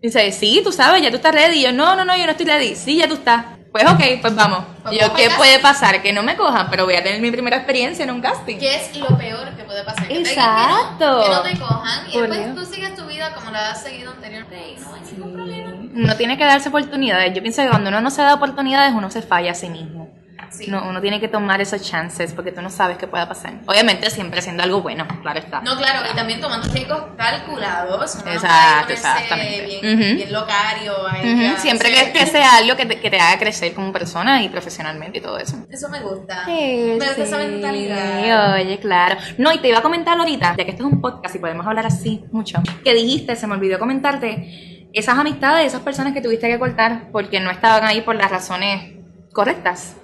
[0.08, 1.60] Dice, sí, tú sabes, ya tú estás ready.
[1.60, 2.76] Y yo, no, no, no, yo no estoy ready.
[2.76, 3.44] Sí, ya tú estás.
[3.74, 4.64] Pues ok, pues vamos.
[4.82, 6.02] Pues yo, ¿qué puede pasar?
[6.02, 8.58] Que no me cojan, pero voy a tener mi primera experiencia en un casting.
[8.58, 10.08] ¿Qué es lo peor que puede pasar?
[10.08, 10.98] Que te Exacto.
[10.98, 12.56] Que no, que no te cojan y Por después Dios.
[12.56, 15.72] tú sigues tu vida como la has seguido anteriormente y no hay ningún problema.
[15.94, 17.34] Uno tiene que darse oportunidades.
[17.36, 20.10] Yo pienso que cuando uno no se da oportunidades, uno se falla a sí mismo.
[20.50, 20.70] Sí.
[20.70, 23.54] No, uno tiene que tomar esos chances porque tú no sabes qué pueda pasar.
[23.66, 25.62] Obviamente siempre haciendo algo bueno, claro está.
[25.62, 28.26] No, claro, y también tomando riesgos calculados.
[28.26, 29.80] no Exacto, exactamente.
[29.82, 30.94] Bien, bien locario.
[31.08, 35.20] ahí Siempre que, sea algo que te, que te haga crecer como persona y profesionalmente
[35.20, 35.58] y todo eso.
[35.70, 36.46] Eso me gusta.
[36.46, 38.56] Sí, me gusta esa mentalidad.
[38.56, 39.18] Oye, claro.
[39.38, 41.66] No, y te iba a comentar ahorita, ya que esto es un podcast y podemos
[41.66, 46.48] hablar así mucho, que dijiste, se me olvidó comentarte, esas amistades, esas personas que tuviste
[46.48, 48.94] que cortar porque no estaban ahí por las razones
[49.34, 49.96] correctas.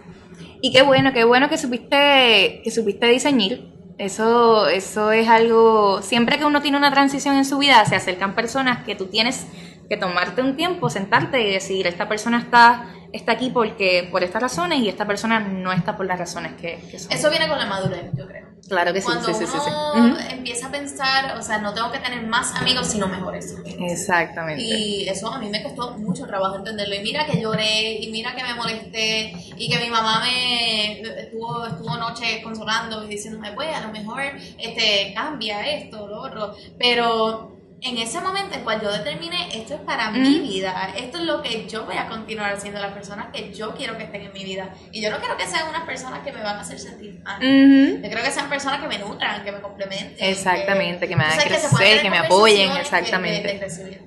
[0.65, 3.60] Y qué bueno, qué bueno que supiste, que supiste diseñar.
[3.97, 8.34] Eso, eso es algo, siempre que uno tiene una transición en su vida, se acercan
[8.34, 9.45] personas que tú tienes
[9.89, 14.41] que tomarte un tiempo, sentarte y decir, esta persona está, está aquí porque, por estas
[14.41, 17.12] razones y esta persona no está por las razones que, que son.
[17.12, 18.47] Eso viene con la madurez, yo creo.
[18.67, 19.71] claro que sí, Cuando sí, sí, sí, sí.
[19.95, 23.56] uno empieza a pensar, o sea, no tengo que tener más amigos, sino mejores.
[23.80, 24.63] Exactamente.
[24.63, 26.95] Y eso a mí me costó mucho trabajo entenderlo.
[26.95, 31.67] Y mira que lloré, y mira que me molesté, y que mi mamá me estuvo,
[31.67, 34.23] estuvo noche consolando y diciéndome, pues a lo mejor
[34.58, 36.56] este, cambia esto, lo otro.
[36.80, 40.48] Pero en ese momento en cual yo determiné, esto es para mi Ujú.
[40.48, 43.98] vida, esto es lo que yo voy a continuar haciendo, las personas que yo quiero
[43.98, 44.74] que estén en mi vida.
[44.93, 47.41] Y yo no quiero que sean unas personas que me van a hacer sentir mal.
[47.41, 50.15] Yo creo que sean personas que me nutran, que me complementen.
[50.17, 53.60] Exactamente, que me hagan crecer, que me apoyen, exactamente.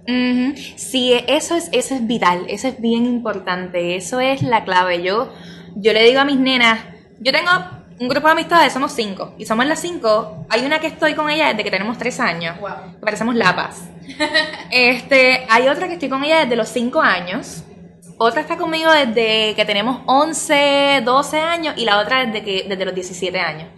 [0.08, 0.54] Ujú.
[0.76, 5.02] Sí, eso es, eso es vital, eso es bien importante, eso es la clave.
[5.02, 5.34] Yo,
[5.74, 6.80] yo le digo a mis nenas,
[7.18, 7.50] yo tengo
[7.98, 11.30] un grupo de amistades, somos cinco, y somos las cinco, hay una que estoy con
[11.30, 12.70] ella desde que tenemos tres años, Wow.
[12.92, 13.85] que parecemos lapas.
[14.70, 17.64] este, hay otra que estoy con ella desde los cinco años,
[18.18, 22.85] otra está conmigo desde que tenemos 11, 12 años, y la otra desde, que, desde
[22.85, 23.68] los 17 años.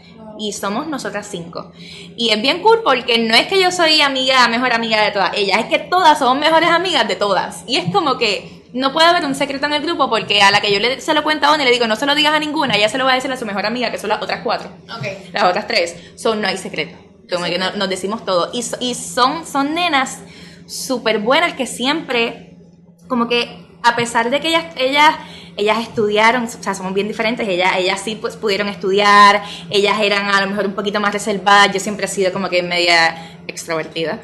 [0.40, 1.72] Y somos nosotras cinco.
[2.16, 5.32] Y es bien cool porque no es que yo soy amiga, mejor amiga de todas
[5.36, 7.64] ellas, es que todas somos mejores amigas de todas.
[7.66, 10.60] Y es como que no puede haber un secreto en el grupo porque a la
[10.60, 12.38] que yo le, se lo cuento a y le digo no se lo digas a
[12.38, 14.40] ninguna, ella se lo va a decir a su mejor amiga, que son las otras
[14.42, 14.70] cuatro.
[14.96, 15.06] Ok.
[15.32, 15.96] Las otras tres.
[16.16, 16.96] Son, no hay secreto.
[17.30, 18.50] Como que no- nos decimos todo.
[18.52, 20.20] Y, y son, son nenas
[20.66, 22.56] súper buenas que siempre,
[23.08, 25.14] como que a pesar de que ellas, ellas,
[25.56, 30.26] ellas estudiaron, o sea, somos bien diferentes, ellas, ellas sí pues, pudieron estudiar, ellas eran
[30.34, 34.20] a lo mejor un poquito más reservadas, yo siempre he sido como que media extrovertida.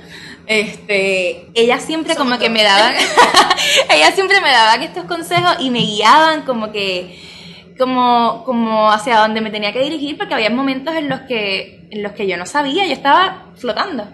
[0.47, 2.95] Este, ellas siempre como que me daban,
[3.91, 7.19] ellas siempre me daban estos consejos y me guiaban como que,
[7.79, 12.03] como, como hacia dónde me tenía que dirigir, porque había momentos en los que, en
[12.03, 14.07] los que yo no sabía, yo estaba flotando.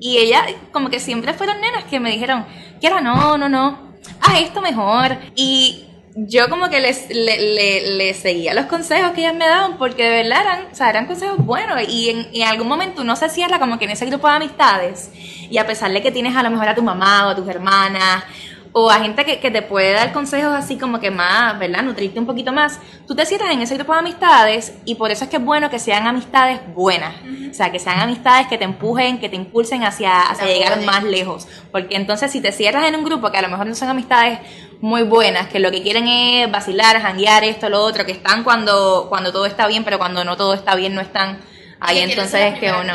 [0.00, 2.46] Y ellas como que siempre fueron nenas que me dijeron,
[2.80, 3.90] Kiara, no, no, no,
[4.20, 5.18] haz esto mejor.
[5.34, 5.84] Y
[6.16, 10.02] yo como que les, le, le- le seguía los consejos que ellas me daban, porque
[10.04, 11.80] de verdad eran, o sea, eran consejos buenos.
[11.88, 15.10] Y en, en algún momento uno se cierra como que en ese grupo de amistades,
[15.50, 17.48] y a pesar de que tienes a lo mejor a tu mamá o a tus
[17.48, 18.24] hermanas,
[18.72, 21.82] o a gente que, que te puede dar consejos así como que más, ¿verdad?
[21.82, 22.78] Nutrirte un poquito más.
[23.04, 25.70] Tú te cierras en ese grupo de amistades y por eso es que es bueno
[25.70, 27.14] que sean amistades buenas.
[27.50, 31.02] O sea, que sean amistades que te empujen, que te impulsen hacia, hacia llegar más
[31.02, 31.48] lejos.
[31.72, 34.38] Porque entonces si te cierras en un grupo que a lo mejor no son amistades
[34.80, 39.06] muy buenas, que lo que quieren es vacilar, janguear, esto, lo otro, que están cuando,
[39.08, 41.40] cuando todo está bien, pero cuando no todo está bien no están
[41.80, 41.96] ahí.
[41.96, 42.92] Que Entonces es que uno...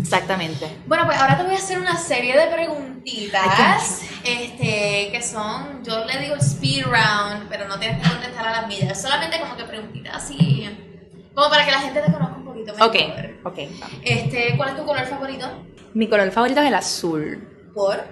[0.00, 0.66] Exactamente.
[0.86, 6.04] Bueno, pues ahora te voy a hacer una serie de preguntitas, este, que son, yo
[6.04, 9.64] le digo speed round, pero no tienes que contestar a las millas, solamente como que
[9.64, 10.68] preguntitas así,
[11.32, 12.88] como para que la gente te conozca un poquito mejor.
[12.88, 12.96] Ok,
[13.44, 13.58] ok.
[14.02, 15.46] Este, ¿cuál es tu color favorito?
[15.94, 17.70] Mi color favorito es el azul.
[17.72, 18.04] Por.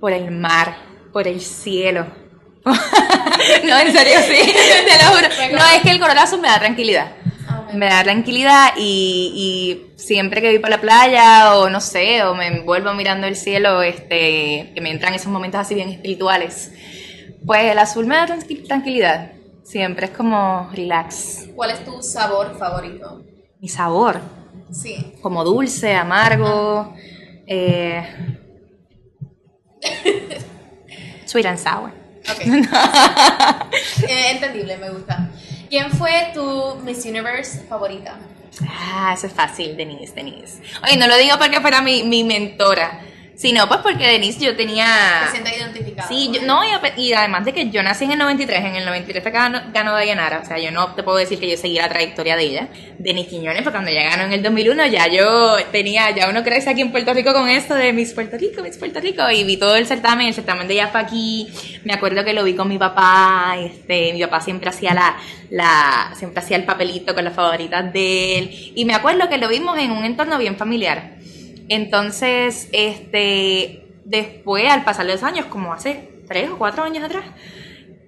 [0.00, 0.76] Por el mar,
[1.18, 2.06] por el cielo.
[2.64, 4.52] no, en serio, sí,
[4.86, 5.58] te lo juro.
[5.58, 7.10] No, es que el color azul me da tranquilidad.
[7.48, 7.66] Ah.
[7.74, 12.36] Me da tranquilidad y, y siempre que voy para la playa o no sé, o
[12.36, 16.70] me vuelvo mirando el cielo, este, que me entran esos momentos así bien espirituales,
[17.44, 19.32] pues el azul me da tranqui- tranquilidad.
[19.64, 21.48] Siempre es como relax.
[21.56, 23.24] ¿Cuál es tu sabor favorito?
[23.60, 24.20] Mi sabor,
[24.70, 25.14] Sí.
[25.20, 26.94] como dulce, amargo,
[27.48, 28.06] eh,
[31.28, 31.92] sweet and sour.
[32.30, 32.40] Ok.
[34.08, 35.28] Eh, entendible, me gusta.
[35.68, 38.16] ¿Quién fue tu Miss Universe favorita?
[38.68, 40.60] Ah, eso es fácil, Denise, Denise.
[40.82, 43.00] Oye, no lo digo porque fuera mi, mi mentora,
[43.38, 44.88] Sí, no, pues porque Denise yo tenía...
[45.26, 46.08] Te sientes identificada.
[46.08, 46.46] Sí, yo- ella.
[46.48, 46.60] no,
[46.96, 49.62] y, además de que yo nací en el 93, en el 93 fue que ganó,
[49.72, 52.42] ganó Dayanara, o sea, yo no te puedo decir que yo seguí la trayectoria de
[52.42, 52.68] ella.
[52.98, 56.68] Denise Quiñones fue cuando ella ganó en el 2001, ya yo tenía, ya uno crece
[56.68, 59.56] aquí en Puerto Rico con esto de Miss Puerto Rico, Miss Puerto Rico, y vi
[59.56, 61.48] todo el certamen, el certamen de ella fue aquí,
[61.84, 65.16] me acuerdo que lo vi con mi papá, este, mi papá siempre hacía la,
[65.50, 69.48] la, siempre hacía el papelito con las favoritas de él, y me acuerdo que lo
[69.48, 71.17] vimos en un entorno bien familiar.
[71.68, 77.24] Entonces, este, después, al pasar los años, como hace tres o cuatro años atrás,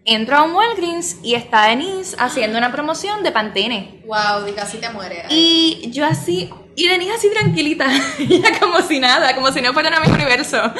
[0.04, 4.00] entro a un Walgreens y está Denise haciendo una promoción de Pantene.
[4.06, 5.24] Wow, y casi te mueres.
[5.28, 7.86] Y yo así, y Denise así tranquilita,
[8.18, 10.56] ella como si nada, como si no fuera en mismo universo.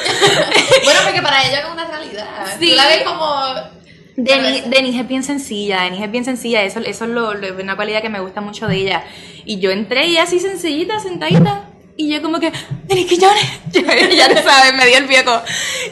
[0.83, 2.27] Bueno, porque para ella es una realidad.
[2.59, 2.71] Sí.
[2.71, 3.81] Tú la ves como.
[4.17, 7.75] Denise, Denise es bien sencilla, Denise es bien sencilla, eso, eso es lo, lo- una
[7.75, 9.03] cualidad que me gusta mucho de ella.
[9.45, 12.51] Y yo entré y así sencillita, sentadita, y yo como que,
[12.85, 13.81] Denise Quiñones, Yo-
[14.15, 15.41] ya lo sabes, me dio el pieco.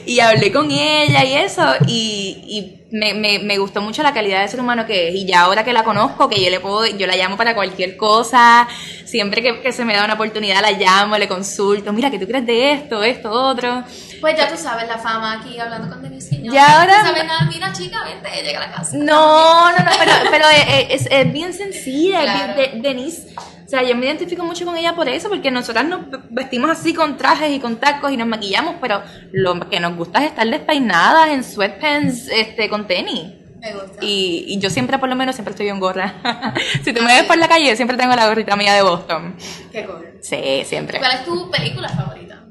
[0.06, 4.42] Y hablé con ella y eso, y, y me, me, me gustó mucho la calidad
[4.42, 5.16] de ser humano que es.
[5.16, 7.96] Y ya ahora que la conozco, que yo le puedo, yo la llamo para cualquier
[7.98, 8.68] cosa,
[9.06, 12.28] siempre que, que se me da una oportunidad la llamo, le consulto, mira, ¿qué tú
[12.28, 13.84] crees de esto, esto, otro?
[14.22, 16.54] Pues ya tú sabes la fama aquí hablando con Denise Quiñones.
[16.54, 18.98] Ya ahora- No sabes nada, mira chica, vente, llega a la casa.
[18.98, 22.54] No, no, no, pero, pero es, es- es bien sencilla, Claro.
[22.82, 23.28] Denise.
[23.70, 26.02] O sea, yo me identifico mucho con ella por eso, porque nosotras nos
[26.32, 30.24] vestimos así con trajes y con tacos y nos maquillamos, pero lo que nos gusta
[30.24, 33.26] es estar despeinadas en sweatpants este, con tenis.
[33.60, 34.04] Me gusta.
[34.04, 36.16] Y, y yo siempre, por lo menos, siempre estoy en gorra.
[36.84, 39.36] si tú me ves por la calle, siempre tengo la gorrita mía de Boston.
[39.72, 40.18] Qué cool.
[40.20, 40.98] Sí, siempre.
[40.98, 42.44] ¿Cuál es tu película favorita?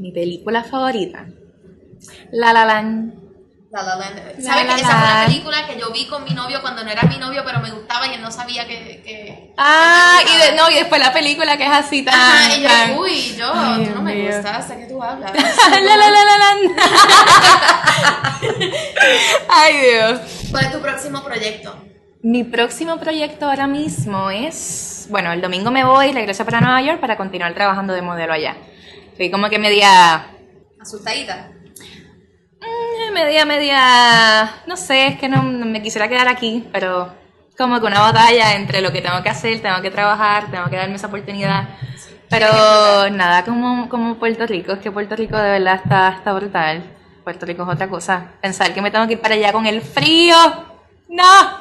[0.00, 1.24] Mi película favorita.
[2.32, 3.21] La La Land.
[3.72, 4.16] La La Land.
[4.38, 5.26] La ¿Sabes La que esa fue Land.
[5.28, 8.06] película que yo vi con mi novio cuando no era mi novio, pero me gustaba
[8.06, 9.00] y él no sabía que.
[9.02, 12.14] que Ah, que y, de- no, y después la película que es así tan...
[12.14, 15.32] Ajá, y yo, tan- uy, yo, Ay, tú no me gustas, sé que tú hablas.
[15.70, 16.52] la la la la la.
[19.48, 20.20] Ay Dios.
[20.50, 21.74] ¿Cuál es tu próximo proyecto?
[22.22, 26.80] Mi próximo proyecto ahora mismo es, bueno, el domingo me voy y regreso para Nueva
[26.82, 28.54] York para continuar trabajando de modelo allá.
[29.12, 30.26] Estoy como que media,
[30.80, 31.48] ¿Asustadita?
[33.12, 37.12] Media, media, no sé, es que no, me quisiera quedar aquí, pero
[37.56, 40.76] como que una batalla entre lo que tengo que hacer, tengo que trabajar, tengo que
[40.76, 41.68] darme esa oportunidad.
[42.28, 46.82] Pero nada como, como Puerto Rico, es que Puerto Rico de verdad está, está brutal.
[47.22, 48.32] Puerto Rico es otra cosa.
[48.40, 50.36] Pensar que me tengo que ir para allá con el frío.
[51.08, 51.60] No.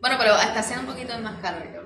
[0.00, 1.83] Bueno, pero está haciendo un poquito más calor.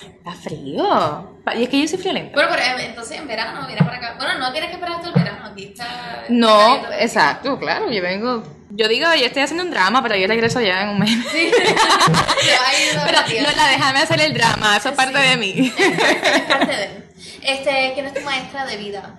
[0.00, 1.38] Está frío.
[1.56, 2.34] Y es que yo soy friolenta.
[2.34, 4.14] Bueno, pero eh, entonces en verano vienes para acá.
[4.18, 6.24] Bueno, no tienes que esperar hasta el verano, aquí está.
[6.28, 8.42] No, está exacto, claro, yo vengo.
[8.70, 11.10] Yo digo, yo estoy haciendo un drama, pero yo regreso ya en un mes.
[11.30, 11.50] Sí.
[11.56, 13.42] Pero rápido.
[13.42, 15.28] Lola, déjame hacer el drama, eso es parte Sí.
[15.28, 15.72] de mí.
[15.78, 17.06] Es parte de.
[17.42, 19.18] Este, ¿quién es tu maestra de vida?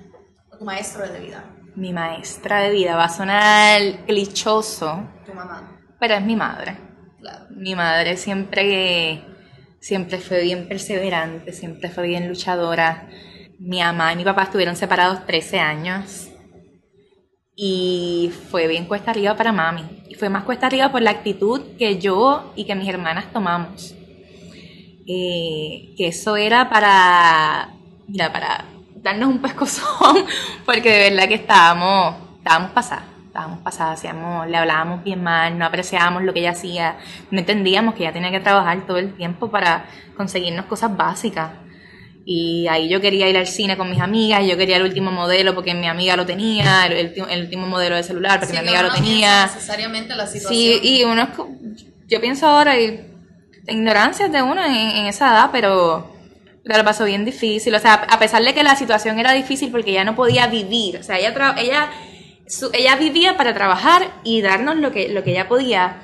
[0.52, 1.44] O tu maestro de vida.
[1.76, 5.80] Mi maestra de vida va a sonar clichoso, Tu mamá.
[6.00, 6.78] pero es mi madre.
[7.22, 7.46] Claro.
[7.52, 9.24] Mi madre siempre,
[9.88, 13.08] siempre fue bien perseverante, siempre fue bien luchadora.
[13.58, 16.28] Mi mamá y mi papá estuvieron separados 13 años
[17.56, 20.04] y fue bien cuesta arriba para mami.
[20.10, 23.95] Y fue más cuesta arriba por la actitud que yo y que mis hermanas tomamos.
[25.08, 27.69] Eh, que eso era para,
[28.10, 28.65] mira, para
[28.97, 30.26] darnos un pescozón,
[30.65, 32.71] porque de verdad que estábamos, estábamos
[33.38, 36.97] estábamos pasadas, hacíamos, le hablábamos bien mal, no apreciábamos lo que ella hacía,
[37.30, 41.52] no entendíamos que ella tenía que trabajar todo el tiempo para conseguirnos cosas básicas.
[42.26, 45.54] Y ahí yo quería ir al cine con mis amigas, yo quería el último modelo
[45.54, 48.67] porque mi amiga lo tenía, el, ulti- el último modelo de celular porque Sí, mi
[48.69, 49.43] amiga lo tenía.
[49.45, 50.54] necesariamente la situación.
[50.54, 51.28] Sí, y uno
[52.08, 53.00] yo pienso ahora y
[53.67, 56.12] ignorancia de uno en, en esa edad, pero
[56.65, 59.91] lo pasó bien difícil, o sea, a pesar de que la situación era difícil porque
[59.91, 61.89] ella no podía vivir, o sea, ella ella
[62.48, 66.02] su- ella vivía para trabajar y darnos lo que lo que ella podía.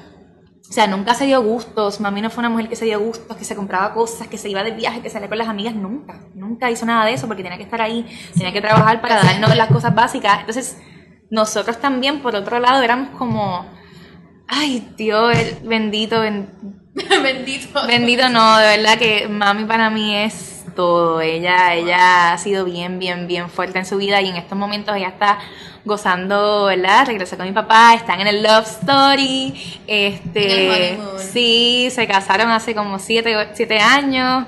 [0.69, 3.35] O sea, nunca se dio gustos, mami no fue una mujer que se dio gustos,
[3.37, 6.21] que se compraba cosas, que se iba de viaje, que salía con las amigas, nunca,
[6.33, 9.55] nunca hizo nada de eso porque tenía que estar ahí, tenía que trabajar para darnos
[9.55, 10.39] las cosas básicas.
[10.39, 10.77] Entonces,
[11.29, 13.65] nosotros también, por otro lado, éramos como,
[14.47, 16.49] ay, Dios, el- bendito, ben-
[17.23, 17.85] Bendito.
[17.87, 21.21] bendito no, de verdad que mami para mí es todo.
[21.21, 24.95] Ella, ella ha sido bien, bien, bien fuerte en su vida y en estos momentos
[24.95, 25.39] ella está
[25.85, 27.05] gozando, ¿verdad?
[27.07, 29.53] Regresó con mi papá, están en el Love Story,
[29.87, 30.97] este,
[31.31, 34.45] sí, se casaron hace como siete, siete años.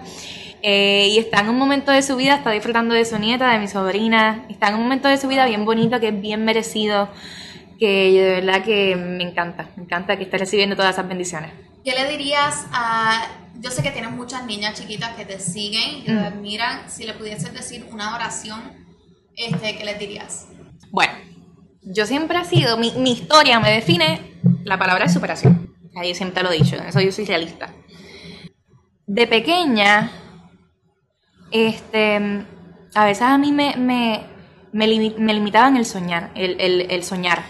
[0.68, 3.60] eh, y está en un momento de su vida, está disfrutando de su nieta, de
[3.60, 7.08] mi sobrina, está en un momento de su vida bien bonito, que es bien merecido,
[7.78, 11.52] que de verdad que me encanta, me encanta que esté recibiendo todas esas bendiciones.
[11.84, 13.28] ¿Qué le dirías a.?
[13.60, 16.24] Yo sé que tienes muchas niñas chiquitas que te siguen, que te Mm.
[16.26, 16.90] admiran.
[16.90, 18.62] Si le pudieses decir una oración,
[19.36, 20.48] este, ¿qué les dirías?
[20.96, 21.12] Bueno,
[21.82, 25.76] yo siempre he sido, mi, historia me define la palabra de superación.
[25.94, 27.74] Yo siempre lo he dicho, en eso yo soy realista.
[29.06, 30.10] De pequeña,
[31.52, 32.46] este,
[32.94, 34.24] a veces a mí me, me,
[34.72, 37.44] me limitaban el soñar, el, el, el soñar.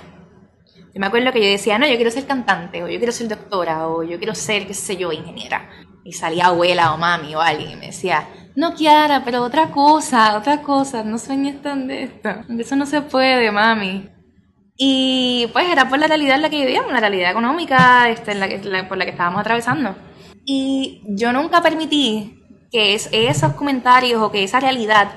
[0.92, 3.28] Yo me acuerdo que yo decía, no, yo quiero ser cantante, o yo quiero ser
[3.28, 5.70] doctora, o yo quiero ser, qué sé yo, ingeniera.
[6.04, 10.38] Y salía abuela o mami o alguien y me decía, no, Kiara, pero otra cosa,
[10.38, 12.30] otra cosa, no sueñes tan de esto.
[12.58, 14.10] Eso no se puede, mami.
[14.78, 18.34] Y pues era por la realidad en la que vivíamos, la realidad económica este,
[18.84, 19.96] por la que estábamos atravesando.
[20.46, 22.40] Y yo nunca permití
[22.72, 25.08] que es- esos comentarios o que esa realidad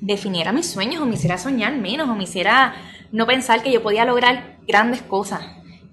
[0.00, 2.74] definiera mis sueños o me hiciera soñar menos o me hiciera
[3.12, 5.42] no pensar que yo podía lograr grandes cosas.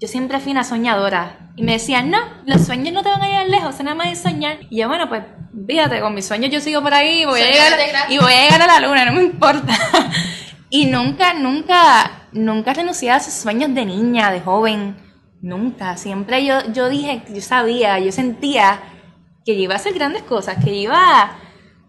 [0.00, 3.28] Yo siempre fui una soñadora y me decían, no, los sueños no te van a
[3.28, 4.56] llevar lejos, nada más de soñar.
[4.70, 5.24] Y yo, bueno, pues
[5.66, 7.78] fíjate, con mis sueños yo sigo por ahí voy a llegar,
[8.08, 9.74] y voy a llegar a la luna, no me importa.
[10.70, 14.96] y nunca, nunca, nunca renuncié a esos sueños de niña, de joven.
[15.42, 15.98] Nunca.
[15.98, 18.80] Siempre yo, yo dije, yo sabía, yo sentía
[19.44, 21.36] que yo iba a hacer grandes cosas, que yo iba a...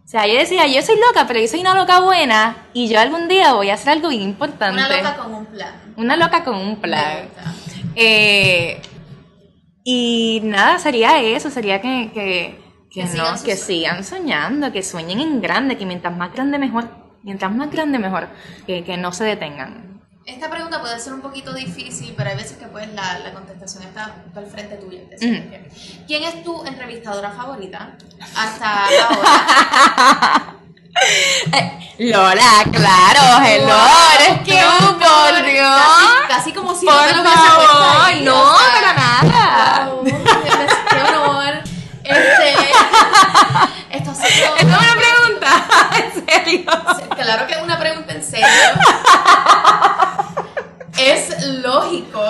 [0.03, 2.99] O sea, yo decía, yo soy loca, pero yo soy una loca buena y yo
[2.99, 4.73] algún día voy a hacer algo bien importante.
[4.77, 5.93] Una loca con un plan.
[5.95, 7.29] Una loca con un plan.
[7.95, 8.81] Eh,
[9.83, 12.59] y nada, sería eso, sería que, que,
[12.91, 16.59] que Que no, sigan que sigan soñando, que sueñen en grande, que mientras más grande
[16.59, 16.89] mejor,
[17.23, 18.29] mientras más grande mejor,
[18.67, 19.89] que, que no se detengan.
[20.23, 23.81] Esta pregunta puede ser un poquito difícil, pero hay veces que pues la, la contestación
[23.83, 24.99] está al frente tuyo.
[25.11, 25.69] es que-
[26.05, 27.97] ¿Quién es tu entrevistadora favorita
[28.35, 30.55] hasta ahora?
[31.97, 33.77] Lola, claro, hello,
[34.45, 35.81] qué tú, honor, por Dios.
[36.31, 39.85] Casi, como si no te lo favor, ahí, no, o sea, para nada.
[39.89, 40.11] wow, qué,
[40.89, 41.53] qué honor.
[42.03, 42.55] Este,
[43.91, 45.65] esto ha sido- ¿Es una pregunta?
[45.97, 46.65] ¿En serio?
[47.17, 48.47] Claro que es una pregunta en serio.
[50.97, 52.23] es lógico.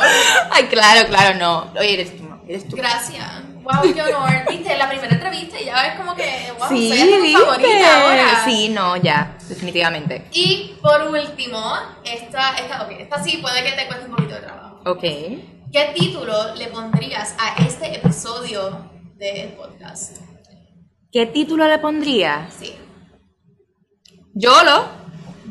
[0.52, 1.72] Ay, claro, claro, no.
[1.80, 2.76] Oye, eres tú, eres tú.
[2.76, 3.26] Gracias.
[3.64, 4.32] Wow, qué honor.
[4.49, 7.39] Viste, la primera entrevista y ya es como que, wow, Sí, soy ¿viste?
[7.43, 8.41] favorita ahora.
[8.45, 10.28] Sí, no, ya, definitivamente.
[10.32, 11.62] Y por último,
[12.04, 14.82] esta, esta, ok, esta sí puede que te cueste un poquito de trabajo.
[14.86, 15.02] Ok.
[15.02, 20.18] ¿Qué título le pondrías a este episodio del podcast?
[21.12, 22.47] ¿Qué título le pondría?
[22.58, 22.76] Sí.
[24.34, 24.86] YOLO.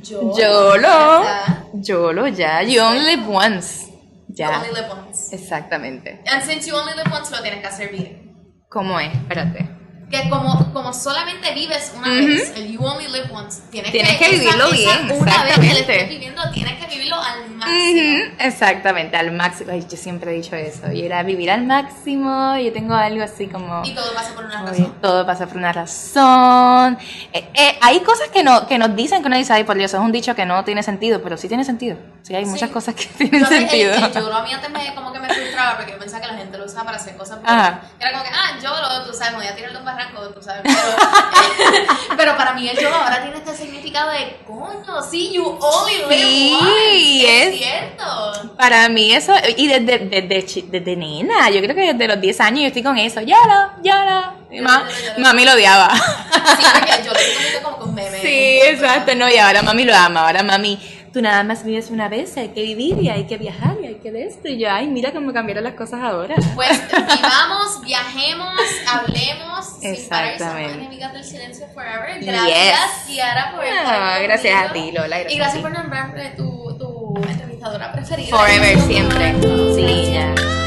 [0.02, 0.32] Yo.
[0.36, 1.22] YOLO.
[1.22, 2.62] Ya YOLO, ya.
[2.62, 3.84] You only live once.
[3.84, 3.90] está.
[4.28, 4.58] You Ya.
[4.58, 5.34] only live once.
[5.34, 6.22] Exactamente.
[6.26, 8.34] And since you only live once, lo tienes que hacer bien.
[8.68, 9.12] ¿Cómo es?
[9.14, 9.68] Espérate.
[10.10, 12.26] Que como, como solamente vives una Ujú.
[12.26, 15.54] vez, el you only live once, tienes, Tienes que esa- vivirlo esa bien, Una vez
[15.54, 18.00] que lo estés viviendo, tienes que vivirlo al máximo.
[18.24, 19.70] Ujú, Exactamente, al máximo.
[19.72, 20.90] Ay, yo siempre he dicho eso.
[20.90, 22.56] Y era vivir al máximo.
[22.56, 23.82] Yo tengo algo así como.
[23.84, 24.94] Y todo pasa por una Oye, razón.
[25.00, 26.98] todo pasa por una razón.
[27.32, 29.90] Eh, eh, hay cosas que, no, que nos dicen que uno dice, ay, por Dios,
[29.92, 31.96] eso es un dicho que no tiene sentido, pero sí tiene sentido.
[32.22, 32.50] Sí, hay Sí.
[32.50, 33.94] muchas cosas que tienen el- sentido.
[33.94, 36.34] el yo a mí antes me, como que me frustraba porque yo pensaba que la
[36.38, 37.38] gente lo usaba para hacer cosas.
[37.44, 37.80] Ajá.
[38.00, 40.42] Era como que, ah, yo lo, tú sabes, me voy a tirar de un tú
[40.42, 40.62] sabes.
[40.62, 41.86] Pero,
[42.16, 46.16] pero para mí el yo ahora tiene este significado de, coño, sí, you only live
[46.16, 47.42] Sí, once.
[47.42, 48.54] es- Es cierto.
[48.56, 52.60] Para mí eso, y desde, desde, desde nena, yo creo que desde los 10 años
[52.62, 54.34] yo estoy con eso, llora, llora.
[54.50, 54.84] Y ma-
[55.18, 55.90] mami lo odiaba.
[55.94, 58.18] Sí, porque yo lo siento como que un meme.
[58.22, 60.78] Sí, exacto, no, y ahora mami lo ama, ahora mami,
[61.12, 63.94] tú nada más vives una vez, hay que vivir y hay que viajar y hay
[63.96, 66.34] que de esto, y yo, ay, mira cómo cambiaron las cosas ahora.
[66.54, 68.52] Pues vivamos, viajemos,
[68.88, 70.74] hablemos sin parar y somos Exactamente.
[70.74, 72.22] enemigas del silencio forever.
[72.24, 76.30] Gracias, Kiara, por estar Ah, aquí gracias a ti, Lola, gracias Y gracias por nombrarme
[76.36, 78.36] tu, tu entrevistadora preferida.
[78.36, 79.34] Forever, siempre.
[79.74, 80.59] Sí, ya.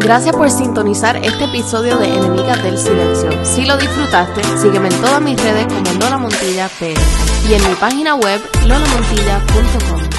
[0.00, 3.30] Gracias por sintonizar este episodio de Enemigas del Silencio.
[3.44, 6.70] Si lo disfrutaste, sígueme en todas mis redes como Lola Montilla
[7.48, 10.17] y en mi página web lolamontilla.com.